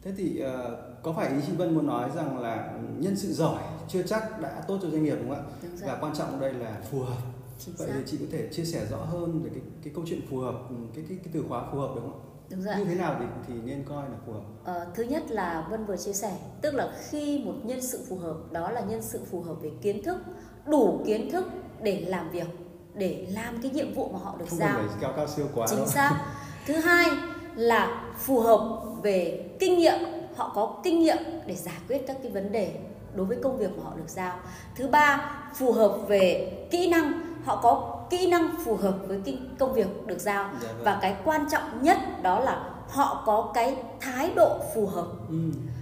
Thế 0.02 0.12
thì 0.16 0.42
uh, 0.44 1.02
có 1.02 1.12
phải 1.12 1.28
ý 1.28 1.36
chị 1.46 1.52
Vân 1.56 1.74
muốn 1.74 1.86
nói 1.86 2.10
rằng 2.16 2.38
là 2.38 2.72
nhân 2.98 3.16
sự 3.16 3.32
giỏi 3.32 3.62
chưa 3.88 4.02
chắc 4.02 4.40
đã 4.40 4.64
tốt 4.68 4.78
cho 4.82 4.90
doanh 4.90 5.04
nghiệp 5.04 5.16
đúng 5.20 5.28
không 5.28 5.38
ạ? 5.38 5.52
Đúng 5.62 5.70
và 5.86 5.98
quan 6.00 6.14
trọng 6.14 6.40
đây 6.40 6.52
là 6.52 6.80
phù 6.90 7.00
hợp. 7.00 7.22
Chính 7.58 7.74
Vậy 7.78 7.88
xác. 7.88 7.94
thì 7.96 8.02
chị 8.06 8.16
có 8.16 8.26
thể 8.32 8.48
chia 8.52 8.64
sẻ 8.64 8.86
rõ 8.90 8.96
hơn 8.96 9.42
về 9.42 9.50
cái 9.54 9.62
cái 9.84 9.92
câu 9.94 10.04
chuyện 10.06 10.20
phù 10.30 10.38
hợp 10.38 10.54
cái 10.94 11.04
cái, 11.08 11.18
cái 11.24 11.32
từ 11.32 11.44
khóa 11.48 11.64
phù 11.72 11.78
hợp 11.78 11.92
đúng 11.94 12.04
không 12.04 12.20
ạ? 12.26 12.31
Đúng 12.52 12.62
rồi. 12.62 12.74
Như 12.78 12.84
thế 12.84 12.94
nào 12.94 13.16
thì 13.18 13.24
thì 13.48 13.54
nên 13.64 13.84
coi 13.88 14.02
là 14.02 14.16
phù 14.26 14.32
hợp? 14.32 14.40
Ờ, 14.64 14.86
thứ 14.94 15.02
nhất 15.02 15.22
là 15.28 15.66
Vân 15.70 15.84
vừa 15.84 15.96
chia 15.96 16.12
sẻ, 16.12 16.32
tức 16.60 16.74
là 16.74 16.92
khi 17.08 17.42
một 17.44 17.54
nhân 17.62 17.82
sự 17.82 18.04
phù 18.08 18.16
hợp, 18.16 18.36
đó 18.50 18.70
là 18.70 18.80
nhân 18.80 19.02
sự 19.02 19.20
phù 19.30 19.40
hợp 19.40 19.54
về 19.62 19.70
kiến 19.82 20.02
thức, 20.02 20.18
đủ 20.66 21.00
kiến 21.06 21.30
thức 21.32 21.44
để 21.82 22.04
làm 22.08 22.30
việc, 22.30 22.46
để 22.94 23.26
làm 23.30 23.62
cái 23.62 23.70
nhiệm 23.70 23.94
vụ 23.94 24.08
mà 24.12 24.18
họ 24.18 24.36
được 24.38 24.44
Không 24.50 24.58
giao. 24.58 24.76
Không 24.76 24.88
phải 24.88 24.98
cao 25.00 25.12
cao 25.16 25.26
siêu 25.28 25.46
quá. 25.54 25.66
Chính 25.70 25.78
đâu. 25.78 25.86
xác. 25.86 26.26
thứ 26.66 26.74
hai 26.74 27.06
là 27.54 28.12
phù 28.18 28.40
hợp 28.40 28.82
về 29.02 29.50
kinh 29.60 29.78
nghiệm, 29.78 29.98
họ 30.36 30.52
có 30.54 30.80
kinh 30.84 31.00
nghiệm 31.00 31.18
để 31.46 31.54
giải 31.54 31.78
quyết 31.88 32.06
các 32.06 32.16
cái 32.22 32.32
vấn 32.32 32.52
đề 32.52 32.74
đối 33.14 33.26
với 33.26 33.38
công 33.42 33.56
việc 33.56 33.70
mà 33.76 33.84
họ 33.84 33.92
được 33.96 34.08
giao. 34.08 34.38
Thứ 34.76 34.88
ba, 34.88 35.34
phù 35.54 35.72
hợp 35.72 35.98
về 36.08 36.52
kỹ 36.70 36.90
năng, 36.90 37.12
họ 37.44 37.60
có 37.62 38.01
kỹ 38.12 38.26
năng 38.26 38.54
phù 38.64 38.76
hợp 38.76 38.94
với 39.06 39.20
công 39.58 39.72
việc 39.72 40.06
được 40.06 40.18
giao 40.18 40.50
dạ 40.62 40.68
vâng. 40.68 40.84
và 40.84 40.98
cái 41.02 41.16
quan 41.24 41.46
trọng 41.50 41.82
nhất 41.82 41.98
đó 42.22 42.40
là 42.40 42.64
họ 42.88 43.22
có 43.26 43.50
cái 43.54 43.76
thái 44.00 44.30
độ 44.36 44.58
phù 44.74 44.86
hợp 44.86 45.06
ừ. 45.28 45.36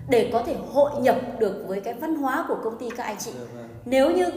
để 0.09 0.31
có 0.33 0.43
thể 0.47 0.57
hội 0.73 0.91
nhập 1.01 1.17
được 1.39 1.65
với 1.67 1.81
cái 1.81 1.95
văn 1.95 2.15
hóa 2.15 2.45
của 2.49 2.57
công 2.65 2.79
ty 2.79 2.91
các 2.91 3.05
anh 3.05 3.17
chị 3.19 3.31
dạ 3.35 3.45
vâng. 3.55 3.69
nếu 3.85 4.11
như 4.11 4.31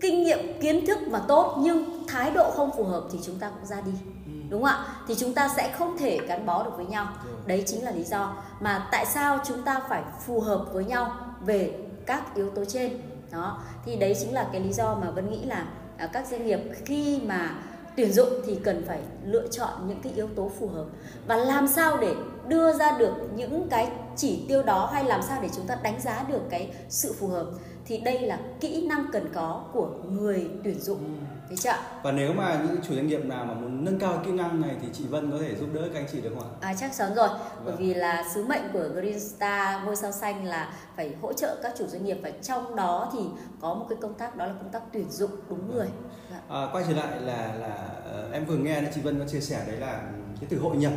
kinh 0.00 0.24
nghiệm 0.24 0.60
kiến 0.60 0.86
thức 0.86 0.98
mà 1.08 1.18
tốt 1.28 1.56
nhưng 1.58 2.06
thái 2.08 2.30
độ 2.30 2.50
không 2.50 2.70
phù 2.76 2.84
hợp 2.84 3.04
thì 3.12 3.18
chúng 3.22 3.38
ta 3.38 3.48
cũng 3.48 3.66
ra 3.66 3.80
đi 3.80 3.92
ừ. 4.26 4.32
đúng 4.48 4.62
không 4.62 4.70
ạ 4.70 4.86
thì 5.08 5.14
chúng 5.18 5.34
ta 5.34 5.48
sẽ 5.56 5.72
không 5.78 5.98
thể 5.98 6.18
gắn 6.26 6.46
bó 6.46 6.62
được 6.62 6.72
với 6.76 6.86
nhau 6.86 7.08
dạ. 7.24 7.30
đấy 7.46 7.64
chính 7.66 7.84
là 7.84 7.90
lý 7.90 8.04
do 8.04 8.36
mà 8.60 8.88
tại 8.92 9.06
sao 9.06 9.38
chúng 9.44 9.62
ta 9.62 9.80
phải 9.88 10.02
phù 10.26 10.40
hợp 10.40 10.64
với 10.72 10.84
nhau 10.84 11.12
về 11.40 11.78
các 12.06 12.34
yếu 12.34 12.50
tố 12.50 12.64
trên 12.64 12.98
đó 13.32 13.58
thì 13.84 13.96
đấy 13.96 14.16
chính 14.20 14.34
là 14.34 14.48
cái 14.52 14.60
lý 14.60 14.72
do 14.72 14.94
mà 14.94 15.10
vẫn 15.10 15.30
nghĩ 15.30 15.44
là 15.44 15.66
À, 15.96 16.06
các 16.12 16.26
doanh 16.26 16.46
nghiệp 16.46 16.60
khi 16.84 17.20
mà 17.26 17.54
tuyển 17.96 18.12
dụng 18.12 18.28
thì 18.46 18.58
cần 18.64 18.84
phải 18.86 18.98
lựa 19.24 19.46
chọn 19.50 19.88
những 19.88 20.00
cái 20.02 20.12
yếu 20.16 20.28
tố 20.36 20.50
phù 20.58 20.68
hợp. 20.68 20.84
Và 21.26 21.36
làm 21.36 21.68
sao 21.68 21.96
để 22.00 22.14
đưa 22.48 22.72
ra 22.72 22.98
được 22.98 23.14
những 23.36 23.66
cái 23.70 23.90
chỉ 24.16 24.44
tiêu 24.48 24.62
đó 24.62 24.90
hay 24.92 25.04
làm 25.04 25.22
sao 25.22 25.42
để 25.42 25.48
chúng 25.56 25.66
ta 25.66 25.78
đánh 25.82 26.00
giá 26.00 26.24
được 26.28 26.40
cái 26.50 26.70
sự 26.88 27.12
phù 27.12 27.26
hợp? 27.26 27.46
Thì 27.86 27.98
đây 27.98 28.20
là 28.20 28.38
kỹ 28.60 28.86
năng 28.86 29.06
cần 29.12 29.28
có 29.34 29.64
của 29.72 29.90
người 30.10 30.50
tuyển 30.64 30.80
dụng 30.80 30.98
ừ. 30.98 31.34
Thấy 31.48 31.56
chưa? 31.56 31.70
Và 32.02 32.12
nếu 32.12 32.32
mà 32.32 32.62
những 32.66 32.76
chủ 32.88 32.94
doanh 32.94 33.06
nghiệp 33.06 33.24
nào 33.24 33.44
mà 33.44 33.54
muốn 33.54 33.84
nâng 33.84 33.98
cao 33.98 34.22
kỹ 34.26 34.32
năng 34.32 34.60
này 34.60 34.76
thì 34.82 34.88
chị 34.92 35.04
Vân 35.08 35.30
có 35.30 35.38
thể 35.38 35.54
giúp 35.54 35.68
đỡ 35.72 35.80
các 35.92 36.00
anh 36.00 36.06
chị 36.12 36.20
được 36.20 36.30
không 36.38 36.48
ạ? 36.50 36.56
À, 36.60 36.74
chắc 36.80 36.92
chắn 36.98 37.14
rồi. 37.14 37.28
Vâng. 37.28 37.38
Bởi 37.64 37.74
vì 37.78 37.94
là 37.94 38.24
sứ 38.34 38.44
mệnh 38.44 38.62
của 38.72 38.88
Green 38.94 39.20
Star 39.20 39.84
ngôi 39.84 39.96
sao 39.96 40.12
xanh 40.12 40.44
là 40.44 40.72
phải 40.96 41.14
hỗ 41.22 41.32
trợ 41.32 41.56
các 41.62 41.72
chủ 41.78 41.86
doanh 41.86 42.04
nghiệp 42.04 42.18
và 42.22 42.30
trong 42.30 42.76
đó 42.76 43.10
thì 43.12 43.18
có 43.60 43.74
một 43.74 43.86
cái 43.88 43.98
công 44.00 44.14
tác 44.14 44.36
đó 44.36 44.46
là 44.46 44.52
công 44.52 44.70
tác 44.70 44.82
tuyển 44.92 45.10
dụng 45.10 45.30
đúng 45.48 45.58
vâng. 45.58 45.76
người. 45.76 45.88
Dạ. 46.30 46.40
À, 46.48 46.68
quay 46.72 46.84
trở 46.88 46.94
lại 46.94 47.20
là 47.20 47.54
là 47.54 47.88
uh, 48.26 48.32
em 48.32 48.44
vừa 48.44 48.56
nghe 48.56 48.82
chị 48.94 49.00
Vân 49.00 49.18
có 49.18 49.24
chia 49.28 49.40
sẻ 49.40 49.64
đấy 49.66 49.76
là 49.76 50.02
cái 50.40 50.46
từ 50.48 50.58
hội 50.58 50.76
nhập 50.76 50.92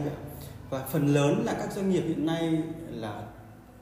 và 0.69 0.79
phần 0.79 1.07
lớn 1.07 1.43
là 1.45 1.53
các 1.53 1.71
doanh 1.71 1.89
nghiệp 1.89 2.01
hiện 2.01 2.25
nay 2.25 2.63
là 2.89 3.21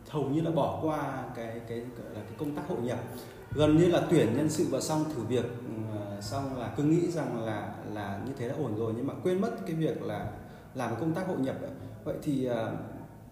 hầu 0.09 0.29
như 0.29 0.41
là 0.41 0.51
bỏ 0.51 0.79
qua 0.83 1.23
cái 1.35 1.61
cái, 1.67 1.79
gọi 1.79 2.13
là 2.13 2.21
cái 2.21 2.33
công 2.37 2.55
tác 2.55 2.61
hội 2.67 2.81
nhập. 2.81 2.99
Gần 3.51 3.77
như 3.77 3.85
là 3.85 4.01
tuyển 4.09 4.37
nhân 4.37 4.49
sự 4.49 4.67
vào 4.71 4.81
xong 4.81 5.03
thử 5.15 5.23
việc 5.23 5.45
ừ, 5.45 6.21
xong 6.21 6.57
là 6.59 6.73
cứ 6.77 6.83
nghĩ 6.83 7.11
rằng 7.11 7.45
là 7.45 7.73
là 7.93 8.21
như 8.25 8.33
thế 8.37 8.49
đã 8.49 8.55
ổn 8.55 8.75
rồi, 8.77 8.93
nhưng 8.97 9.07
mà 9.07 9.13
quên 9.23 9.41
mất 9.41 9.51
cái 9.65 9.75
việc 9.75 10.01
là 10.01 10.31
làm 10.75 10.95
công 10.99 11.13
tác 11.13 11.27
hội 11.27 11.37
nhập 11.39 11.55
vậy 12.03 12.15
thì 12.23 12.45
ờ, 12.45 12.75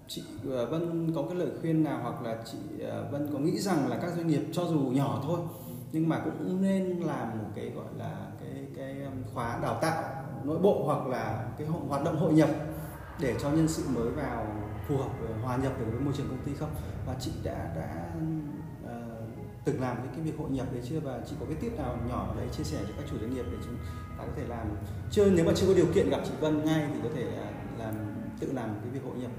chị 0.08 0.24
ờ, 0.52 0.66
Vân 0.66 1.14
có 1.16 1.24
cái 1.30 1.36
lời 1.36 1.50
khuyên 1.62 1.84
nào 1.84 2.00
hoặc 2.04 2.22
là 2.22 2.38
chị 2.52 2.58
ờ, 2.84 3.08
Vân 3.12 3.30
có 3.34 3.40
nghĩ 3.40 3.60
rằng 3.60 3.88
là 3.88 3.98
các 3.98 4.12
doanh 4.16 4.28
nghiệp 4.28 4.42
cho 4.52 4.66
dù 4.66 4.80
nhỏ 4.80 5.22
thôi, 5.24 5.40
nhưng 5.92 6.10
mà 6.10 6.20
cũng 6.20 6.62
nên 6.62 7.00
làm 7.00 7.30
một 7.30 7.50
cái, 7.56 7.72
gọi 7.76 7.86
là 7.98 8.28
cái 8.42 8.66
cái 8.76 8.96
khóa 9.34 9.60
đào 9.62 9.80
tạo 9.82 10.04
nội 10.44 10.60
bộ 10.60 10.84
hoặc 10.86 11.08
là 11.08 11.46
cái 11.58 11.68
hoạt 11.68 12.04
động 12.04 12.18
hội 12.18 12.34
nhập 12.34 12.50
để 13.20 13.36
cho 13.42 13.50
nhân 13.50 13.68
sự 13.68 13.84
mới 13.96 14.10
vào 14.10 14.46
phù 14.88 14.98
hợp 14.98 15.10
hòa 15.44 15.58
nhập 15.58 15.80
được 15.80 15.86
với 15.92 16.00
môi 16.00 16.14
trường 16.18 16.30
công 16.30 16.44
ty 16.46 16.52
không? 16.56 16.70
Và 17.06 17.16
chị 17.20 17.32
đã 17.44 17.74
đã 17.76 18.12
uh, 18.84 18.92
từng 19.66 19.82
làm 19.82 19.98
cái, 19.98 20.08
cái 20.16 20.22
việc 20.22 20.38
hội 20.38 20.50
nhập 20.50 20.68
đấy 20.74 20.82
chưa? 20.90 21.00
Và 21.00 21.22
chị 21.30 21.36
có 21.40 21.46
cái 21.46 21.56
tip 21.56 21.78
nào 21.78 21.98
nhỏ 22.10 22.34
đấy 22.38 22.48
chia 22.58 22.64
sẻ 22.64 22.78
cho 22.88 22.94
các 22.98 23.06
chủ 23.10 23.18
doanh 23.20 23.36
nghiệp 23.36 23.46
để 23.52 23.58
chúng 23.66 23.78
ta 24.18 24.24
có 24.26 24.32
thể 24.36 24.44
làm? 24.48 24.68
Chưa 25.12 25.30
nếu 25.30 25.46
mà 25.46 25.52
chưa 25.56 25.68
có 25.68 25.74
điều 25.74 25.88
kiện 25.94 26.10
gặp 26.10 26.22
chị 26.26 26.32
Vân 26.40 26.66
ngay 26.66 26.88
thì 26.94 27.00
có 27.04 27.10
thể 27.16 27.24
à, 27.38 27.52
làm 27.80 27.94
tự 28.40 28.52
làm 28.54 28.70
cái 28.82 28.90
việc 28.90 29.04
hội 29.06 29.18
nhập. 29.18 29.32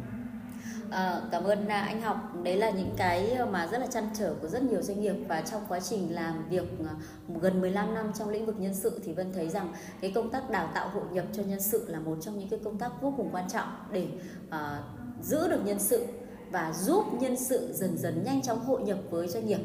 À, 0.90 1.20
cảm 1.30 1.44
ơn 1.44 1.68
à, 1.68 1.80
anh 1.80 2.02
học. 2.02 2.16
Đấy 2.42 2.56
là 2.56 2.70
những 2.70 2.94
cái 2.96 3.38
mà 3.50 3.66
rất 3.66 3.78
là 3.78 3.86
chăn 3.86 4.04
trở 4.18 4.34
của 4.42 4.48
rất 4.48 4.62
nhiều 4.62 4.82
doanh 4.82 5.00
nghiệp. 5.00 5.14
Và 5.28 5.40
trong 5.40 5.62
quá 5.68 5.80
trình 5.80 6.14
làm 6.14 6.48
việc 6.48 6.64
à, 6.88 6.94
gần 7.40 7.60
15 7.60 7.94
năm 7.94 8.12
trong 8.18 8.28
lĩnh 8.28 8.46
vực 8.46 8.60
nhân 8.60 8.74
sự 8.74 9.00
thì 9.04 9.12
Vân 9.12 9.32
thấy 9.32 9.48
rằng 9.48 9.72
cái 10.00 10.12
công 10.14 10.30
tác 10.30 10.50
đào 10.50 10.70
tạo 10.74 10.88
hội 10.88 11.04
nhập 11.12 11.24
cho 11.32 11.42
nhân 11.42 11.60
sự 11.60 11.84
là 11.88 12.00
một 12.00 12.18
trong 12.20 12.38
những 12.38 12.48
cái 12.48 12.60
công 12.64 12.78
tác 12.78 12.92
vô 13.00 13.14
cùng 13.16 13.28
quan 13.32 13.48
trọng 13.48 13.68
để 13.92 14.08
uh, 14.48 15.03
giữ 15.24 15.48
được 15.48 15.60
nhân 15.64 15.78
sự 15.78 16.06
và 16.50 16.72
giúp 16.72 17.04
nhân 17.20 17.36
sự 17.36 17.72
dần 17.72 17.98
dần 17.98 18.22
nhanh 18.24 18.42
chóng 18.42 18.64
hội 18.64 18.82
nhập 18.82 18.98
với 19.10 19.28
doanh 19.28 19.46
nghiệp. 19.46 19.58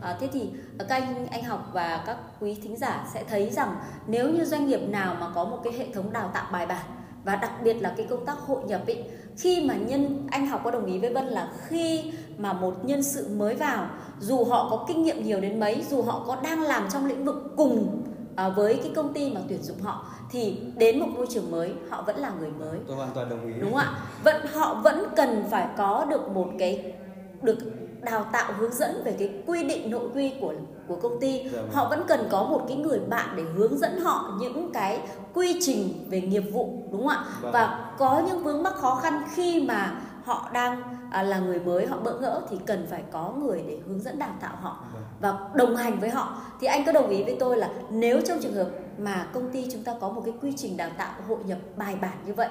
À, 0.00 0.16
thế 0.20 0.28
thì 0.32 0.50
các 0.78 0.88
anh 0.88 1.26
anh 1.26 1.44
học 1.44 1.70
và 1.72 2.02
các 2.06 2.16
quý 2.40 2.56
thính 2.62 2.76
giả 2.76 3.06
sẽ 3.14 3.24
thấy 3.24 3.50
rằng 3.50 3.76
nếu 4.06 4.30
như 4.30 4.44
doanh 4.44 4.66
nghiệp 4.66 4.80
nào 4.88 5.16
mà 5.20 5.30
có 5.34 5.44
một 5.44 5.60
cái 5.64 5.72
hệ 5.72 5.86
thống 5.92 6.12
đào 6.12 6.30
tạo 6.34 6.46
bài 6.52 6.66
bản 6.66 6.86
và 7.24 7.36
đặc 7.36 7.52
biệt 7.64 7.74
là 7.74 7.94
cái 7.96 8.06
công 8.10 8.26
tác 8.26 8.38
hội 8.38 8.62
nhập 8.64 8.86
ấy 8.86 9.04
khi 9.36 9.64
mà 9.64 9.74
nhân 9.74 10.26
anh 10.30 10.46
học 10.46 10.60
có 10.64 10.70
đồng 10.70 10.86
ý 10.86 10.98
với 10.98 11.14
Vân 11.14 11.26
là 11.26 11.52
khi 11.66 12.12
mà 12.38 12.52
một 12.52 12.84
nhân 12.84 13.02
sự 13.02 13.28
mới 13.36 13.54
vào 13.54 13.86
dù 14.20 14.44
họ 14.44 14.68
có 14.70 14.84
kinh 14.88 15.02
nghiệm 15.02 15.24
nhiều 15.24 15.40
đến 15.40 15.60
mấy 15.60 15.84
dù 15.90 16.02
họ 16.02 16.24
có 16.26 16.36
đang 16.42 16.62
làm 16.62 16.88
trong 16.92 17.06
lĩnh 17.06 17.24
vực 17.24 17.36
cùng 17.56 18.01
à, 18.36 18.48
với 18.48 18.80
cái 18.82 18.92
công 18.96 19.14
ty 19.14 19.30
mà 19.30 19.40
tuyển 19.48 19.62
dụng 19.62 19.80
họ 19.80 20.06
thì 20.30 20.60
đến 20.76 21.00
một 21.00 21.06
môi 21.16 21.26
trường 21.30 21.50
mới 21.50 21.72
họ 21.90 22.02
vẫn 22.02 22.16
là 22.16 22.32
người 22.40 22.50
mới. 22.50 22.78
Tôi 22.86 22.96
hoàn 22.96 23.10
toàn 23.14 23.28
đồng 23.28 23.46
ý. 23.46 23.52
Đúng 23.60 23.70
không 23.70 23.80
ạ? 23.80 23.92
Vẫn 24.24 24.46
họ 24.52 24.74
vẫn 24.74 25.04
cần 25.16 25.44
phải 25.50 25.68
có 25.76 26.06
được 26.10 26.28
một 26.28 26.48
cái 26.58 26.92
được 27.42 27.58
đào 28.02 28.26
tạo 28.32 28.52
hướng 28.58 28.72
dẫn 28.72 29.02
về 29.04 29.16
cái 29.18 29.42
quy 29.46 29.64
định 29.64 29.90
nội 29.90 30.08
quy 30.14 30.32
của 30.40 30.54
của 30.88 30.96
công 30.96 31.20
ty. 31.20 31.48
Dạ, 31.52 31.62
vâng. 31.62 31.70
họ 31.72 31.88
vẫn 31.88 32.02
cần 32.08 32.28
có 32.30 32.44
một 32.44 32.64
cái 32.68 32.76
người 32.76 32.98
bạn 32.98 33.28
để 33.36 33.42
hướng 33.56 33.78
dẫn 33.78 34.00
họ 34.00 34.36
những 34.40 34.70
cái 34.72 35.00
quy 35.34 35.58
trình 35.60 36.06
về 36.10 36.20
nghiệp 36.20 36.44
vụ 36.52 36.82
đúng 36.90 37.08
không 37.08 37.08
ạ? 37.08 37.24
Vâng. 37.40 37.52
và 37.52 37.94
có 37.98 38.22
những 38.26 38.42
vướng 38.42 38.62
mắc 38.62 38.74
khó 38.74 39.00
khăn 39.02 39.22
khi 39.34 39.64
mà 39.68 40.02
họ 40.24 40.48
đang 40.52 40.82
à, 41.10 41.22
là 41.22 41.38
người 41.38 41.60
mới 41.60 41.86
họ 41.86 41.96
bỡ 42.04 42.18
ngỡ 42.18 42.40
thì 42.50 42.56
cần 42.66 42.86
phải 42.90 43.02
có 43.12 43.32
người 43.38 43.64
để 43.68 43.78
hướng 43.86 44.00
dẫn 44.00 44.18
đào 44.18 44.34
tạo 44.40 44.56
họ 44.60 44.84
vâng. 44.92 45.02
và 45.20 45.48
đồng 45.54 45.76
hành 45.76 46.00
với 46.00 46.10
họ 46.10 46.36
thì 46.60 46.66
anh 46.66 46.84
có 46.84 46.92
đồng 46.92 47.08
ý 47.08 47.22
với 47.22 47.36
tôi 47.40 47.56
là 47.56 47.70
nếu 47.90 48.20
trong 48.26 48.38
trường 48.42 48.54
hợp 48.54 48.68
mà 48.98 49.26
công 49.32 49.50
ty 49.50 49.68
chúng 49.72 49.84
ta 49.84 49.94
có 50.00 50.08
một 50.08 50.22
cái 50.24 50.34
quy 50.42 50.52
trình 50.56 50.76
đào 50.76 50.90
tạo 50.98 51.12
hội 51.28 51.38
nhập 51.44 51.58
bài 51.76 51.96
bản 52.00 52.16
như 52.26 52.34
vậy 52.34 52.48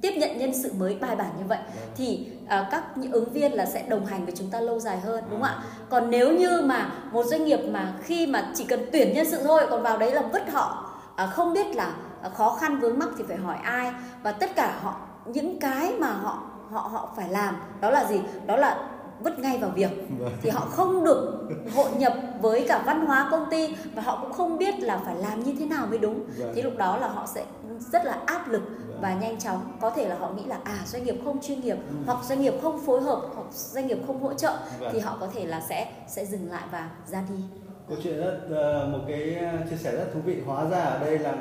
tiếp 0.00 0.12
nhận 0.16 0.38
nhân 0.38 0.54
sự 0.62 0.72
mới 0.78 0.94
bài 1.00 1.16
bản 1.16 1.30
như 1.38 1.44
vậy 1.48 1.58
vâng. 1.58 1.88
thì 1.96 2.26
uh, 2.44 2.50
các 2.70 2.84
ứng 3.12 3.32
viên 3.32 3.52
là 3.52 3.66
sẽ 3.66 3.82
đồng 3.88 4.06
hành 4.06 4.24
với 4.24 4.34
chúng 4.36 4.50
ta 4.50 4.60
lâu 4.60 4.80
dài 4.80 5.00
hơn 5.00 5.24
đúng 5.30 5.40
không 5.40 5.48
ạ 5.48 5.62
còn 5.90 6.10
nếu 6.10 6.32
như 6.32 6.62
mà 6.64 6.90
một 7.12 7.26
doanh 7.26 7.44
nghiệp 7.44 7.60
mà 7.70 7.92
khi 8.02 8.26
mà 8.26 8.52
chỉ 8.54 8.64
cần 8.64 8.88
tuyển 8.92 9.14
nhân 9.14 9.30
sự 9.30 9.42
thôi 9.44 9.66
còn 9.70 9.82
vào 9.82 9.98
đấy 9.98 10.12
là 10.12 10.22
vứt 10.32 10.52
họ 10.52 10.90
uh, 11.24 11.30
không 11.30 11.52
biết 11.52 11.76
là 11.76 11.92
uh, 12.26 12.34
khó 12.34 12.58
khăn 12.60 12.80
vướng 12.80 12.98
mắc 12.98 13.08
thì 13.18 13.24
phải 13.28 13.36
hỏi 13.36 13.56
ai 13.62 13.92
và 14.22 14.32
tất 14.32 14.56
cả 14.56 14.78
họ 14.82 14.96
những 15.26 15.60
cái 15.60 15.92
mà 15.98 16.12
họ 16.12 16.42
họ 16.74 16.80
họ 16.80 17.12
phải 17.16 17.28
làm 17.28 17.56
đó 17.80 17.90
là 17.90 18.04
gì 18.04 18.20
đó 18.46 18.56
là 18.56 18.88
vứt 19.20 19.38
ngay 19.38 19.58
vào 19.58 19.70
việc 19.70 19.90
vâng. 20.18 20.32
thì 20.42 20.50
họ 20.50 20.60
không 20.60 21.04
được 21.04 21.48
hội 21.74 21.90
nhập 21.98 22.12
với 22.40 22.64
cả 22.68 22.82
văn 22.86 23.06
hóa 23.06 23.28
công 23.30 23.50
ty 23.50 23.76
và 23.94 24.02
họ 24.02 24.18
cũng 24.22 24.32
không 24.32 24.58
biết 24.58 24.80
là 24.80 25.00
phải 25.04 25.16
làm 25.16 25.44
như 25.44 25.54
thế 25.58 25.66
nào 25.66 25.86
mới 25.86 25.98
đúng 25.98 26.24
vâng. 26.38 26.52
thì 26.54 26.62
lúc 26.62 26.76
đó 26.76 26.96
là 26.96 27.08
họ 27.08 27.26
sẽ 27.34 27.44
rất 27.92 28.04
là 28.04 28.18
áp 28.26 28.48
lực 28.48 28.62
vâng. 28.88 28.98
và 29.00 29.14
nhanh 29.14 29.38
chóng 29.38 29.76
có 29.80 29.90
thể 29.90 30.08
là 30.08 30.16
họ 30.18 30.30
nghĩ 30.30 30.44
là 30.44 30.58
à 30.64 30.78
doanh 30.86 31.04
nghiệp 31.04 31.16
không 31.24 31.40
chuyên 31.42 31.60
nghiệp 31.60 31.76
ừ. 31.90 31.94
hoặc 32.06 32.24
doanh 32.24 32.40
nghiệp 32.40 32.54
không 32.62 32.80
phối 32.86 33.00
hợp 33.00 33.22
hoặc 33.34 33.46
doanh 33.52 33.86
nghiệp 33.86 33.98
không 34.06 34.22
hỗ 34.22 34.34
trợ 34.34 34.56
thì 34.92 34.98
họ 34.98 35.16
có 35.20 35.26
thể 35.34 35.46
là 35.46 35.60
sẽ 35.68 35.92
sẽ 36.08 36.24
dừng 36.24 36.50
lại 36.50 36.62
và 36.72 36.90
ra 37.06 37.22
đi 37.28 37.44
câu 37.88 37.98
chuyện 38.02 38.16
rất 38.16 38.38
uh, 38.44 38.88
một 38.88 38.98
cái 39.08 39.38
chia 39.70 39.76
sẻ 39.76 39.92
rất 39.92 40.06
thú 40.14 40.20
vị 40.24 40.36
hóa 40.46 40.68
ra 40.70 40.78
ở 40.78 41.04
đây 41.04 41.18
là 41.18 41.32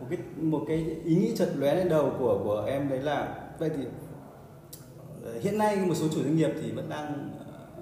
một 0.00 0.06
cái 0.10 0.18
một 0.36 0.60
cái 0.68 0.76
ý 1.04 1.16
nghĩ 1.16 1.34
chợt 1.36 1.48
lóe 1.56 1.74
lên 1.74 1.88
đầu 1.88 2.12
của 2.18 2.40
của 2.44 2.64
em 2.66 2.88
đấy 2.88 2.98
là 2.98 3.28
vậy 3.58 3.70
thì 3.76 3.84
Ờ, 5.34 5.40
hiện 5.40 5.58
nay 5.58 5.76
một 5.76 5.94
số 5.94 6.08
chủ 6.08 6.22
doanh 6.22 6.36
nghiệp 6.36 6.50
thì 6.62 6.70
vẫn 6.70 6.88
đang 6.88 7.30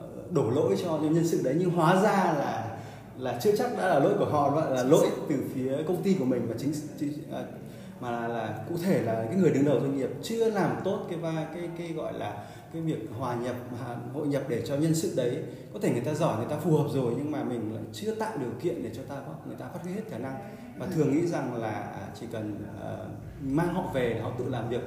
ờ, 0.01 0.07
đổ 0.31 0.51
lỗi 0.51 0.77
cho 0.83 0.99
những 1.03 1.13
nhân 1.13 1.29
sự 1.29 1.41
đấy 1.45 1.57
nhưng 1.59 1.71
hóa 1.71 2.03
ra 2.03 2.35
là 2.39 2.79
là 3.19 3.39
chưa 3.43 3.57
chắc 3.57 3.79
đã 3.79 3.89
là 3.89 3.99
lỗi 3.99 4.15
của 4.19 4.25
họ 4.25 4.51
mà 4.57 4.65
là 4.65 4.83
lỗi 4.83 5.07
từ 5.29 5.37
phía 5.55 5.83
công 5.87 6.03
ty 6.03 6.15
của 6.15 6.25
mình 6.25 6.47
và 6.49 6.55
chính, 6.59 6.73
chính 7.01 7.13
à, 7.33 7.43
mà 8.01 8.11
là, 8.11 8.29
là 8.29 8.59
cụ 8.69 8.75
thể 8.85 9.03
là 9.03 9.25
cái 9.29 9.37
người 9.37 9.51
đứng 9.51 9.65
đầu 9.65 9.81
doanh 9.81 9.97
nghiệp 9.97 10.11
chưa 10.23 10.51
làm 10.51 10.77
tốt 10.85 11.07
cái 11.11 11.19
vai 11.19 11.47
cái 11.55 11.69
cái 11.79 11.93
gọi 11.93 12.13
là 12.13 12.45
cái 12.73 12.83
việc 12.83 13.09
hòa 13.19 13.35
nhập 13.35 13.57
à, 13.87 13.97
hội 14.15 14.27
nhập 14.27 14.43
để 14.49 14.63
cho 14.67 14.77
nhân 14.77 14.95
sự 14.95 15.13
đấy. 15.17 15.43
Có 15.73 15.79
thể 15.83 15.91
người 15.91 16.01
ta 16.01 16.15
giỏi 16.15 16.37
người 16.37 16.47
ta 16.51 16.57
phù 16.57 16.77
hợp 16.77 16.89
rồi 16.95 17.15
nhưng 17.17 17.31
mà 17.31 17.45
mình 17.45 17.75
lại 17.75 17.83
chưa 17.93 18.15
tạo 18.15 18.39
điều 18.39 18.51
kiện 18.63 18.83
để 18.83 18.91
cho 18.97 19.03
ta 19.09 19.17
người 19.47 19.57
ta 19.57 19.67
phát 19.73 19.81
huy 19.83 19.93
hết 19.93 20.03
khả 20.11 20.19
năng. 20.19 20.35
Và 20.79 20.87
thường 20.87 21.13
nghĩ 21.13 21.27
rằng 21.27 21.55
là 21.55 21.71
à, 21.71 22.09
chỉ 22.21 22.27
cần 22.33 22.67
uh, 22.79 23.09
mang 23.43 23.75
họ 23.75 23.91
về 23.95 24.21
họ 24.23 24.33
tự 24.39 24.45
làm 24.49 24.69
việc 24.69 24.83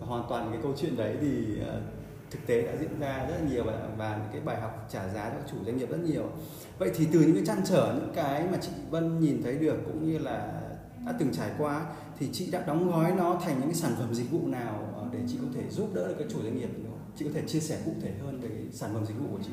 và 0.00 0.06
hoàn 0.06 0.24
toàn 0.28 0.48
cái 0.52 0.60
câu 0.62 0.72
chuyện 0.76 0.96
đấy 0.96 1.16
thì 1.20 1.60
uh, 1.60 2.03
thực 2.34 2.46
tế 2.46 2.62
đã 2.62 2.72
diễn 2.80 3.00
ra 3.00 3.26
rất 3.28 3.34
là 3.40 3.50
nhiều 3.50 3.64
và, 3.64 3.72
và 3.96 4.16
những 4.16 4.32
cái 4.32 4.40
bài 4.40 4.60
học 4.60 4.86
trả 4.92 5.08
giá 5.08 5.30
cho 5.30 5.50
chủ 5.50 5.56
doanh 5.64 5.76
nghiệp 5.76 5.90
rất 5.90 6.00
nhiều. 6.04 6.30
Vậy 6.78 6.90
thì 6.94 7.08
từ 7.12 7.20
những 7.20 7.34
cái 7.34 7.44
trăn 7.46 7.60
trở 7.64 7.94
những 7.94 8.12
cái 8.14 8.44
mà 8.52 8.58
chị 8.60 8.70
Vân 8.90 9.20
nhìn 9.20 9.42
thấy 9.42 9.54
được 9.54 9.76
cũng 9.84 10.10
như 10.12 10.18
là 10.18 10.60
đã 11.06 11.12
từng 11.18 11.32
trải 11.32 11.50
qua 11.58 11.86
thì 12.18 12.28
chị 12.32 12.50
đã 12.50 12.64
đóng 12.66 12.90
gói 12.90 13.12
nó 13.12 13.40
thành 13.44 13.54
những 13.60 13.68
cái 13.68 13.74
sản 13.74 13.94
phẩm 13.98 14.14
dịch 14.14 14.30
vụ 14.30 14.46
nào 14.46 14.88
ờ, 14.96 15.08
để 15.12 15.18
chị 15.28 15.38
có 15.40 15.48
thể 15.54 15.62
giúp 15.70 15.94
đỡ 15.94 16.08
được 16.08 16.14
các 16.18 16.26
chủ 16.30 16.42
doanh 16.42 16.56
nghiệp 16.56 16.70
chị 17.16 17.24
có 17.24 17.30
thể 17.34 17.42
chia 17.46 17.60
sẻ 17.60 17.78
cụ 17.84 17.92
thể 18.02 18.10
hơn 18.24 18.40
về 18.40 18.50
sản 18.72 18.90
phẩm 18.94 19.06
dịch 19.06 19.14
vụ 19.18 19.26
của 19.32 19.42
chị. 19.44 19.50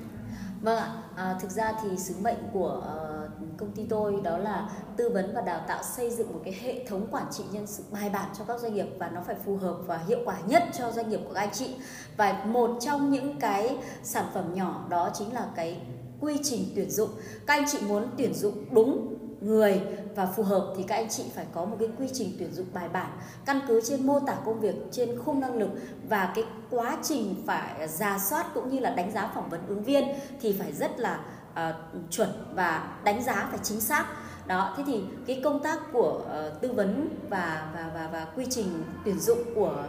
Vâng 0.61 0.77
ạ. 0.77 1.03
À, 1.15 1.37
thực 1.41 1.51
ra 1.51 1.73
thì 1.83 1.97
sứ 1.97 2.13
mệnh 2.21 2.37
của 2.53 2.77
uh, 2.77 3.57
công 3.57 3.71
ty 3.71 3.85
tôi 3.85 4.21
đó 4.23 4.37
là 4.37 4.69
tư 4.97 5.09
vấn 5.09 5.33
và 5.33 5.41
đào 5.41 5.61
tạo 5.67 5.83
xây 5.83 6.09
dựng 6.11 6.33
một 6.33 6.39
cái 6.43 6.53
hệ 6.61 6.85
thống 6.85 7.07
quản 7.11 7.25
trị 7.31 7.43
nhân 7.51 7.67
sự 7.67 7.83
bài 7.91 8.09
bản 8.09 8.29
cho 8.37 8.43
các 8.43 8.59
doanh 8.59 8.73
nghiệp 8.73 8.87
và 8.99 9.09
nó 9.09 9.21
phải 9.21 9.35
phù 9.45 9.57
hợp 9.57 9.77
và 9.85 9.97
hiệu 9.97 10.19
quả 10.25 10.39
nhất 10.47 10.63
cho 10.77 10.91
doanh 10.91 11.09
nghiệp 11.09 11.19
của 11.27 11.33
các 11.33 11.39
anh 11.39 11.53
chị. 11.53 11.75
Và 12.17 12.43
một 12.45 12.77
trong 12.81 13.11
những 13.11 13.39
cái 13.39 13.77
sản 14.03 14.25
phẩm 14.33 14.53
nhỏ 14.53 14.85
đó 14.89 15.09
chính 15.13 15.33
là 15.33 15.47
cái 15.55 15.81
quy 16.19 16.37
trình 16.43 16.65
tuyển 16.75 16.89
dụng. 16.89 17.09
Các 17.47 17.53
anh 17.53 17.65
chị 17.71 17.77
muốn 17.87 18.07
tuyển 18.17 18.33
dụng 18.33 18.65
đúng 18.71 19.17
người 19.41 19.81
và 20.15 20.25
phù 20.25 20.43
hợp 20.43 20.73
thì 20.77 20.83
các 20.83 20.95
anh 20.95 21.09
chị 21.09 21.23
phải 21.35 21.45
có 21.53 21.65
một 21.65 21.77
cái 21.79 21.89
quy 21.99 22.07
trình 22.13 22.31
tuyển 22.39 22.53
dụng 22.53 22.67
bài 22.73 22.89
bản 22.89 23.11
căn 23.45 23.59
cứ 23.67 23.81
trên 23.81 24.07
mô 24.07 24.19
tả 24.19 24.35
công 24.45 24.59
việc 24.59 24.75
trên 24.91 25.17
khung 25.25 25.39
năng 25.39 25.57
lực 25.57 25.69
và 26.09 26.31
cái 26.35 26.43
quá 26.69 26.97
trình 27.03 27.43
phải 27.47 27.87
ra 27.87 28.19
soát 28.19 28.45
cũng 28.53 28.69
như 28.69 28.79
là 28.79 28.89
đánh 28.89 29.11
giá 29.11 29.31
phỏng 29.35 29.49
vấn 29.49 29.67
ứng 29.67 29.83
viên 29.83 30.03
thì 30.41 30.55
phải 30.59 30.73
rất 30.73 30.99
là 30.99 31.19
uh, 31.51 32.11
chuẩn 32.11 32.29
và 32.53 32.97
đánh 33.03 33.23
giá 33.23 33.47
phải 33.49 33.59
chính 33.63 33.81
xác. 33.81 34.05
Đó 34.47 34.73
thế 34.77 34.83
thì 34.87 35.01
cái 35.27 35.41
công 35.43 35.63
tác 35.63 35.79
của 35.93 36.21
uh, 36.21 36.61
tư 36.61 36.71
vấn 36.71 37.17
và 37.29 37.71
và 37.73 37.91
và 37.93 38.09
và 38.13 38.25
quy 38.35 38.45
trình 38.49 38.83
tuyển 39.05 39.19
dụng 39.19 39.39
của 39.55 39.83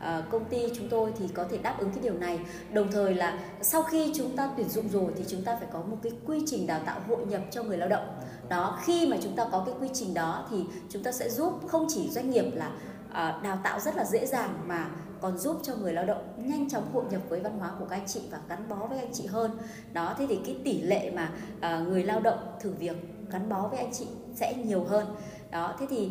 Ờ, 0.00 0.24
công 0.30 0.44
ty 0.44 0.58
chúng 0.76 0.88
tôi 0.88 1.12
thì 1.18 1.28
có 1.28 1.44
thể 1.50 1.58
đáp 1.58 1.76
ứng 1.78 1.90
cái 1.90 2.02
điều 2.02 2.14
này. 2.14 2.40
Đồng 2.72 2.92
thời 2.92 3.14
là 3.14 3.38
sau 3.62 3.82
khi 3.82 4.12
chúng 4.14 4.36
ta 4.36 4.50
tuyển 4.56 4.68
dụng 4.68 4.88
rồi 4.88 5.12
thì 5.16 5.24
chúng 5.28 5.42
ta 5.42 5.56
phải 5.56 5.68
có 5.72 5.78
một 5.78 5.96
cái 6.02 6.12
quy 6.26 6.42
trình 6.46 6.66
đào 6.66 6.80
tạo 6.86 7.00
hội 7.08 7.26
nhập 7.26 7.40
cho 7.50 7.62
người 7.62 7.76
lao 7.76 7.88
động. 7.88 8.06
Đó, 8.48 8.78
khi 8.84 9.06
mà 9.06 9.16
chúng 9.22 9.36
ta 9.36 9.46
có 9.52 9.62
cái 9.66 9.74
quy 9.80 9.88
trình 9.94 10.14
đó 10.14 10.46
thì 10.50 10.64
chúng 10.88 11.02
ta 11.02 11.12
sẽ 11.12 11.30
giúp 11.30 11.52
không 11.68 11.86
chỉ 11.88 12.10
doanh 12.10 12.30
nghiệp 12.30 12.44
là 12.54 12.70
ờ, 13.12 13.40
đào 13.42 13.58
tạo 13.64 13.80
rất 13.80 13.96
là 13.96 14.04
dễ 14.04 14.26
dàng 14.26 14.54
mà 14.66 14.90
còn 15.20 15.38
giúp 15.38 15.60
cho 15.62 15.74
người 15.76 15.92
lao 15.92 16.04
động 16.04 16.22
nhanh 16.36 16.70
chóng 16.70 16.92
hội 16.92 17.04
nhập 17.10 17.20
với 17.28 17.40
văn 17.40 17.58
hóa 17.58 17.70
của 17.78 17.84
các 17.84 17.96
anh 17.96 18.06
chị 18.06 18.20
và 18.30 18.38
gắn 18.48 18.68
bó 18.68 18.76
với 18.76 18.98
anh 18.98 19.12
chị 19.12 19.26
hơn. 19.26 19.50
Đó, 19.92 20.14
thế 20.18 20.26
thì 20.28 20.38
cái 20.46 20.56
tỷ 20.64 20.82
lệ 20.82 21.10
mà 21.10 21.30
ờ, 21.60 21.80
người 21.80 22.02
lao 22.02 22.20
động 22.20 22.38
thử 22.60 22.70
việc 22.70 22.96
gắn 23.30 23.48
bó 23.48 23.68
với 23.68 23.78
anh 23.78 23.92
chị 23.92 24.06
sẽ 24.34 24.54
nhiều 24.54 24.84
hơn. 24.84 25.06
Đó, 25.50 25.74
thế 25.78 25.86
thì 25.90 26.10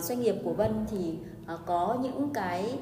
doanh 0.00 0.20
nghiệp 0.20 0.34
của 0.44 0.52
Vân 0.52 0.86
thì 0.90 1.18
có 1.66 1.98
những 2.02 2.30
cái 2.34 2.78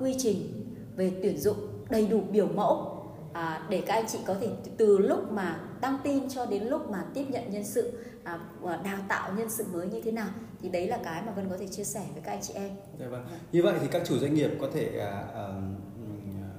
quy 0.00 0.14
trình 0.18 0.64
về 0.96 1.12
tuyển 1.22 1.38
dụng 1.38 1.56
đầy 1.90 2.06
đủ 2.06 2.20
biểu 2.30 2.46
mẫu 2.46 3.02
à, 3.32 3.66
để 3.70 3.82
các 3.86 3.94
anh 3.94 4.06
chị 4.08 4.18
có 4.26 4.34
thể 4.40 4.48
từ 4.76 4.98
lúc 4.98 5.32
mà 5.32 5.60
đăng 5.80 5.98
tin 6.04 6.28
cho 6.28 6.46
đến 6.46 6.62
lúc 6.62 6.90
mà 6.90 7.04
tiếp 7.14 7.24
nhận 7.28 7.50
nhân 7.50 7.64
sự 7.64 7.92
à, 8.24 8.38
đào 8.84 8.98
tạo 9.08 9.32
nhân 9.36 9.50
sự 9.50 9.64
mới 9.72 9.88
như 9.88 10.02
thế 10.02 10.12
nào 10.12 10.28
thì 10.62 10.68
đấy 10.68 10.86
là 10.88 10.98
cái 11.04 11.22
mà 11.26 11.32
Vân 11.32 11.48
có 11.50 11.56
thể 11.56 11.66
chia 11.66 11.84
sẻ 11.84 12.06
với 12.12 12.22
các 12.22 12.32
anh 12.32 12.42
chị 12.42 12.54
em. 12.54 12.70
Dạ 13.00 13.06
vâng. 13.08 13.26
Như 13.52 13.62
vậy 13.62 13.74
thì 13.80 13.86
các 13.90 14.02
chủ 14.06 14.18
doanh 14.18 14.34
nghiệp 14.34 14.50
có 14.60 14.68
thể 14.74 14.98
à, 14.98 15.24
à, 15.34 15.44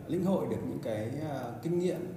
lĩnh 0.07 0.25
hội 0.25 0.45
được 0.49 0.57
những 0.69 0.79
cái 0.83 1.11
à, 1.29 1.39
kinh 1.63 1.79
nghiệm 1.79 2.13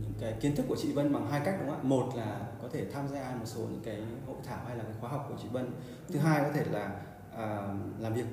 những 0.00 0.12
cái 0.20 0.32
kiến 0.40 0.56
thức 0.56 0.66
của 0.68 0.76
chị 0.82 0.92
Vân 0.92 1.12
bằng 1.12 1.30
hai 1.30 1.40
cách 1.44 1.56
đúng 1.60 1.70
không 1.70 1.78
ạ? 1.78 1.88
Một 1.88 2.16
là 2.16 2.40
có 2.62 2.68
thể 2.72 2.84
tham 2.92 3.08
gia 3.08 3.34
một 3.34 3.46
số 3.46 3.60
những 3.60 3.82
cái 3.84 4.02
hội 4.26 4.36
thảo 4.44 4.58
hay 4.68 4.76
là 4.76 4.84
cái 4.84 4.92
khóa 5.00 5.10
học 5.10 5.26
của 5.28 5.34
chị 5.42 5.48
Vân. 5.52 5.70
Thứ 6.08 6.18
ừ. 6.18 6.20
hai 6.20 6.42
có 6.44 6.50
thể 6.54 6.64
là 6.72 7.00
à, 7.36 7.68
làm 8.00 8.14
việc 8.14 8.26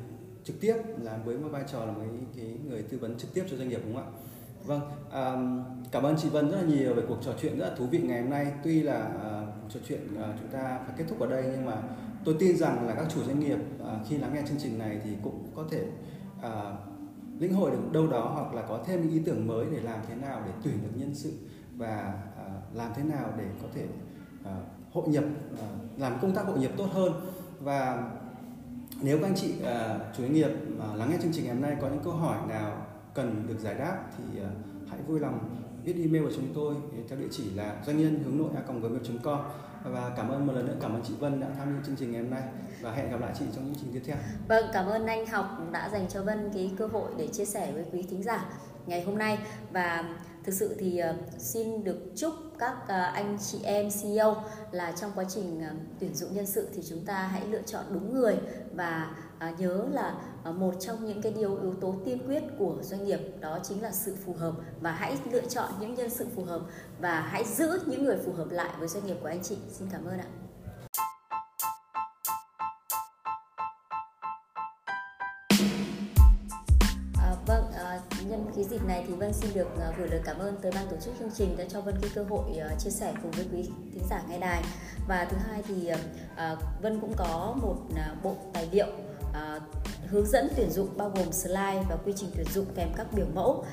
trực 0.47 0.61
tiếp 0.61 0.75
là 1.01 1.19
với 1.25 1.37
một 1.37 1.49
vai 1.51 1.63
trò 1.71 1.85
là 1.85 1.93
mấy 1.93 2.07
cái 2.37 2.57
người 2.69 2.83
tư 2.83 2.97
vấn 2.97 3.17
trực 3.17 3.33
tiếp 3.33 3.43
cho 3.51 3.57
doanh 3.57 3.69
nghiệp 3.69 3.81
đúng 3.85 3.95
không 3.95 4.03
ạ? 4.03 4.19
Vâng, 4.65 4.81
um, 5.13 5.63
cảm 5.91 6.03
ơn 6.03 6.15
chị 6.17 6.29
Vân 6.29 6.51
rất 6.51 6.57
là 6.57 6.67
nhiều 6.67 6.93
về 6.93 7.03
cuộc 7.07 7.17
trò 7.21 7.31
chuyện 7.41 7.59
rất 7.59 7.69
là 7.69 7.75
thú 7.75 7.85
vị 7.85 7.99
ngày 7.99 8.21
hôm 8.21 8.29
nay. 8.29 8.53
Tuy 8.63 8.83
là 8.83 9.09
uh, 9.15 9.49
cuộc 9.61 9.69
trò 9.73 9.79
chuyện 9.87 9.99
uh, 10.13 10.35
chúng 10.39 10.49
ta 10.49 10.79
phải 10.85 10.95
kết 10.97 11.05
thúc 11.09 11.19
ở 11.19 11.27
đây 11.27 11.43
nhưng 11.51 11.65
mà 11.65 11.81
tôi 12.25 12.35
tin 12.39 12.57
rằng 12.57 12.87
là 12.87 12.95
các 12.95 13.05
chủ 13.13 13.23
doanh 13.23 13.39
nghiệp 13.39 13.57
uh, 13.81 14.07
khi 14.07 14.17
lắng 14.17 14.31
nghe 14.33 14.41
chương 14.47 14.57
trình 14.59 14.79
này 14.79 15.01
thì 15.03 15.09
cũng 15.23 15.51
có 15.55 15.65
thể 15.71 15.85
uh, 16.39 16.43
lĩnh 17.39 17.53
hội 17.53 17.71
được 17.71 17.91
đâu 17.91 18.07
đó 18.07 18.31
hoặc 18.33 18.53
là 18.53 18.61
có 18.61 18.83
thêm 18.85 19.01
những 19.01 19.11
ý 19.11 19.21
tưởng 19.25 19.47
mới 19.47 19.65
để 19.71 19.79
làm 19.81 19.99
thế 20.07 20.15
nào 20.15 20.41
để 20.45 20.51
tuyển 20.63 20.83
được 20.83 20.91
nhân 20.95 21.15
sự 21.15 21.33
và 21.77 22.23
uh, 22.45 22.75
làm 22.75 22.91
thế 22.95 23.03
nào 23.03 23.33
để 23.37 23.45
có 23.61 23.67
thể 23.75 23.85
uh, 24.41 24.93
hội 24.93 25.07
nhập 25.07 25.23
uh, 25.53 25.99
làm 25.99 26.17
công 26.21 26.35
tác 26.35 26.45
hội 26.45 26.59
nhập 26.59 26.71
tốt 26.77 26.87
hơn 26.91 27.13
và 27.59 28.11
nếu 29.01 29.17
các 29.17 29.27
anh 29.27 29.35
chị 29.35 29.53
uh, 29.61 30.15
chủ 30.17 30.23
doanh 30.23 30.33
nghiệp 30.33 30.49
uh, 30.77 30.97
lắng 30.97 31.09
nghe 31.11 31.17
chương 31.21 31.31
trình 31.33 31.45
ngày 31.45 31.53
hôm 31.53 31.63
nay 31.63 31.75
có 31.81 31.87
những 31.87 32.03
câu 32.03 32.13
hỏi 32.13 32.37
nào 32.49 32.85
cần 33.13 33.47
được 33.47 33.59
giải 33.59 33.75
đáp 33.75 33.97
thì 34.17 34.41
uh, 34.41 34.47
hãy 34.89 34.99
vui 35.07 35.19
lòng 35.19 35.39
viết 35.83 35.95
email 36.01 36.23
của 36.23 36.31
chúng 36.35 36.47
tôi 36.55 36.75
theo 37.09 37.19
địa 37.19 37.27
chỉ 37.31 37.49
là 37.49 37.75
doanh 37.85 37.97
nhân 37.97 38.23
hướng 38.23 38.37
nội 38.37 38.49
a.gmail.com 38.55 39.39
và 39.83 40.11
cảm 40.17 40.29
ơn 40.29 40.47
một 40.47 40.53
lần 40.53 40.67
nữa 40.67 40.75
cảm 40.81 40.93
ơn 40.93 41.03
chị 41.07 41.13
Vân 41.19 41.39
đã 41.39 41.47
tham 41.57 41.73
gia 41.73 41.85
chương 41.85 41.95
trình 41.95 42.11
ngày 42.11 42.21
hôm 42.21 42.31
nay 42.31 42.43
và 42.81 42.91
hẹn 42.91 43.11
gặp 43.11 43.21
lại 43.21 43.33
chị 43.39 43.45
trong 43.55 43.65
những 43.65 43.75
chương 43.75 43.83
trình 43.83 43.93
tiếp 43.93 44.01
theo. 44.05 44.17
Vâng, 44.47 44.65
cảm 44.73 44.85
ơn 44.85 45.05
anh 45.05 45.25
Học 45.25 45.45
đã 45.71 45.89
dành 45.89 46.05
cho 46.09 46.23
Vân 46.23 46.49
cái 46.53 46.71
cơ 46.77 46.87
hội 46.87 47.11
để 47.17 47.27
chia 47.27 47.45
sẻ 47.45 47.71
với 47.71 47.85
quý 47.91 48.05
thính 48.09 48.23
giả 48.23 48.45
ngày 48.85 49.03
hôm 49.03 49.17
nay 49.17 49.37
và 49.71 50.03
thực 50.47 50.53
sự 50.53 50.75
thì 50.79 50.97
ờ, 50.97 51.15
xin 51.37 51.83
được 51.83 51.97
chúc 52.15 52.33
các 52.59 52.75
ờ, 52.87 53.01
anh 53.01 53.37
chị 53.51 53.57
em 53.63 53.89
CEO 54.01 54.35
là 54.71 54.91
trong 54.91 55.11
quá 55.15 55.23
trình 55.29 55.61
ờ, 55.61 55.69
tuyển 55.99 56.15
dụng 56.15 56.33
nhân 56.33 56.45
sự 56.45 56.67
thì 56.75 56.81
chúng 56.89 57.05
ta 57.05 57.27
hãy 57.27 57.47
lựa 57.47 57.61
chọn 57.61 57.85
đúng 57.91 58.13
người 58.13 58.35
và 58.73 59.15
nhớ 59.57 59.85
là 59.91 60.15
một 60.53 60.73
trong 60.79 61.05
những 61.05 61.21
cái 61.21 61.31
điều, 61.31 61.61
yếu 61.61 61.73
tố 61.73 61.95
tiên 62.05 62.19
quyết 62.27 62.43
của 62.59 62.75
doanh 62.81 63.05
nghiệp 63.05 63.19
đó 63.39 63.59
chính 63.63 63.81
là 63.83 63.91
sự 63.91 64.15
phù 64.25 64.33
hợp 64.33 64.53
và 64.81 64.91
hãy 64.91 65.17
lựa 65.31 65.45
chọn 65.49 65.71
những 65.79 65.95
nhân 65.95 66.09
sự 66.09 66.25
phù 66.35 66.43
hợp 66.43 66.61
và 66.99 67.21
hãy 67.21 67.43
giữ 67.43 67.79
những 67.85 68.05
người 68.05 68.17
phù 68.25 68.31
hợp 68.31 68.51
lại 68.51 68.69
với 68.79 68.87
doanh 68.87 69.05
nghiệp 69.05 69.17
của 69.21 69.27
anh 69.27 69.43
chị. 69.43 69.57
Xin 69.69 69.87
cảm 69.91 70.05
ơn 70.05 70.19
ạ. 70.19 70.46
Cái 79.19 79.29
Vân 79.29 79.33
xin 79.33 79.53
được 79.53 79.67
à, 79.81 79.91
gửi 79.97 80.07
lời 80.07 80.21
cảm 80.25 80.39
ơn 80.39 80.57
tới 80.61 80.71
ban 80.75 80.87
tổ 80.87 80.97
chức 80.97 81.13
chương 81.19 81.31
trình 81.35 81.57
đã 81.57 81.63
cho 81.69 81.81
Vân 81.81 81.95
cái 82.01 82.11
cơ 82.15 82.23
hội 82.29 82.57
à, 82.57 82.75
chia 82.79 82.89
sẻ 82.89 83.13
cùng 83.21 83.31
với 83.31 83.45
quý 83.51 83.63
thính 83.93 84.03
giả 84.09 84.21
nghe 84.29 84.39
đài. 84.39 84.63
Và 85.07 85.27
thứ 85.29 85.37
hai 85.37 85.63
thì 85.67 85.91
à, 86.35 86.55
Vân 86.81 86.99
cũng 86.99 87.13
có 87.17 87.55
một 87.61 87.75
bộ 88.23 88.35
tài 88.53 88.67
liệu 88.71 88.87
hướng 90.07 90.25
dẫn 90.25 90.49
tuyển 90.55 90.71
dụng 90.71 90.97
bao 90.97 91.09
gồm 91.09 91.31
slide 91.31 91.83
và 91.89 91.97
quy 92.05 92.13
trình 92.15 92.29
tuyển 92.35 92.45
dụng 92.53 92.65
kèm 92.75 92.89
các 92.97 93.07
biểu 93.13 93.25
mẫu. 93.33 93.65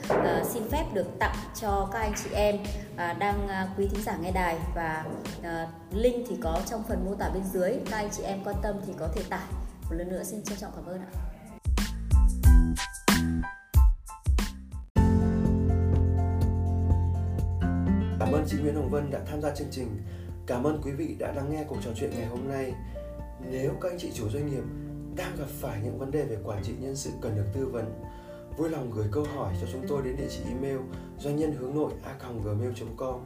Xin 0.53 0.69
phép 0.71 0.85
được 0.95 1.07
tặng 1.19 1.37
cho 1.61 1.89
các 1.93 1.99
anh 1.99 2.13
chị 2.25 2.31
em 2.33 2.57
đang 2.97 3.49
quý 3.79 3.89
thính 3.89 4.03
giả 4.05 4.17
nghe 4.17 4.33
đài. 4.33 4.59
Và 4.75 5.05
link 5.93 6.27
thì 6.29 6.37
có 6.43 6.61
trong 6.71 6.83
phần 6.89 7.05
mô 7.05 7.15
tả 7.15 7.29
bên 7.29 7.43
dưới. 7.53 7.73
Các 7.91 7.97
anh 7.97 8.11
chị 8.11 8.23
em 8.23 8.45
quan 8.45 8.57
tâm 8.63 8.77
thì 8.87 8.93
có 8.99 9.09
thể 9.15 9.23
tải. 9.31 9.49
Một 9.83 9.97
lần 9.97 10.09
nữa 10.09 10.23
xin 10.25 10.43
trân 10.43 10.59
trọng 10.59 10.73
cảm 10.77 10.87
ơn 10.87 11.01
ạ. 11.01 11.11
Cảm 18.45 18.51
ơn 18.51 18.57
chị 18.57 18.63
Nguyễn 18.63 18.75
Hồng 18.75 18.91
Vân 18.91 19.11
đã 19.11 19.21
tham 19.27 19.41
gia 19.41 19.55
chương 19.55 19.69
trình. 19.71 19.89
Cảm 20.47 20.65
ơn 20.65 20.81
quý 20.85 20.93
vị 20.93 21.17
đã 21.19 21.33
lắng 21.33 21.51
nghe 21.51 21.65
cuộc 21.69 21.77
trò 21.85 21.91
chuyện 21.97 22.11
ngày 22.11 22.27
hôm 22.27 22.49
nay. 22.49 22.73
Nếu 23.51 23.73
các 23.81 23.89
anh 23.89 23.99
chị 23.99 24.11
chủ 24.15 24.29
doanh 24.29 24.47
nghiệp 24.47 24.63
đang 25.17 25.37
gặp 25.37 25.47
phải 25.61 25.81
những 25.85 25.99
vấn 25.99 26.11
đề 26.11 26.25
về 26.25 26.37
quản 26.45 26.63
trị 26.63 26.73
nhân 26.81 26.97
sự 26.97 27.11
cần 27.21 27.37
được 27.37 27.45
tư 27.55 27.67
vấn, 27.67 28.03
vui 28.57 28.71
lòng 28.71 28.91
gửi 28.91 29.07
câu 29.13 29.25
hỏi 29.25 29.55
cho 29.61 29.67
chúng 29.73 29.85
tôi 29.89 30.03
đến 30.05 30.17
địa 30.17 30.29
chỉ 30.31 30.41
email 30.49 30.79
doanh 31.19 31.37
nhân 31.37 31.53
hướng 31.53 31.75
nội 31.75 31.93
a.gmail.com. 32.03 33.21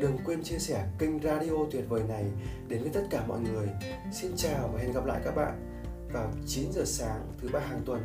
Đừng 0.00 0.18
quên 0.24 0.42
chia 0.42 0.58
sẻ 0.58 0.88
kênh 0.98 1.22
radio 1.22 1.64
tuyệt 1.70 1.84
vời 1.88 2.02
này 2.08 2.24
đến 2.68 2.82
với 2.82 2.90
tất 2.94 3.02
cả 3.10 3.24
mọi 3.26 3.40
người. 3.40 3.68
Xin 4.12 4.32
chào 4.36 4.70
và 4.72 4.80
hẹn 4.80 4.92
gặp 4.92 5.06
lại 5.06 5.20
các 5.24 5.34
bạn 5.36 5.82
vào 6.12 6.32
9 6.46 6.72
giờ 6.72 6.82
sáng 6.84 7.32
thứ 7.38 7.48
ba 7.52 7.60
hàng 7.60 7.82
tuần 7.86 8.00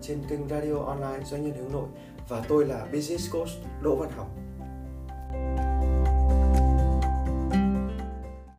trên 0.00 0.18
kênh 0.28 0.48
radio 0.48 0.74
online 0.74 1.24
doanh 1.24 1.42
nhân 1.42 1.56
hướng 1.56 1.72
nội 1.72 1.88
và 2.28 2.44
tôi 2.48 2.66
là 2.66 2.86
Business 2.92 3.32
Coach 3.32 3.50
Đỗ 3.82 3.96
Văn 3.96 4.10
Học. 4.10 4.43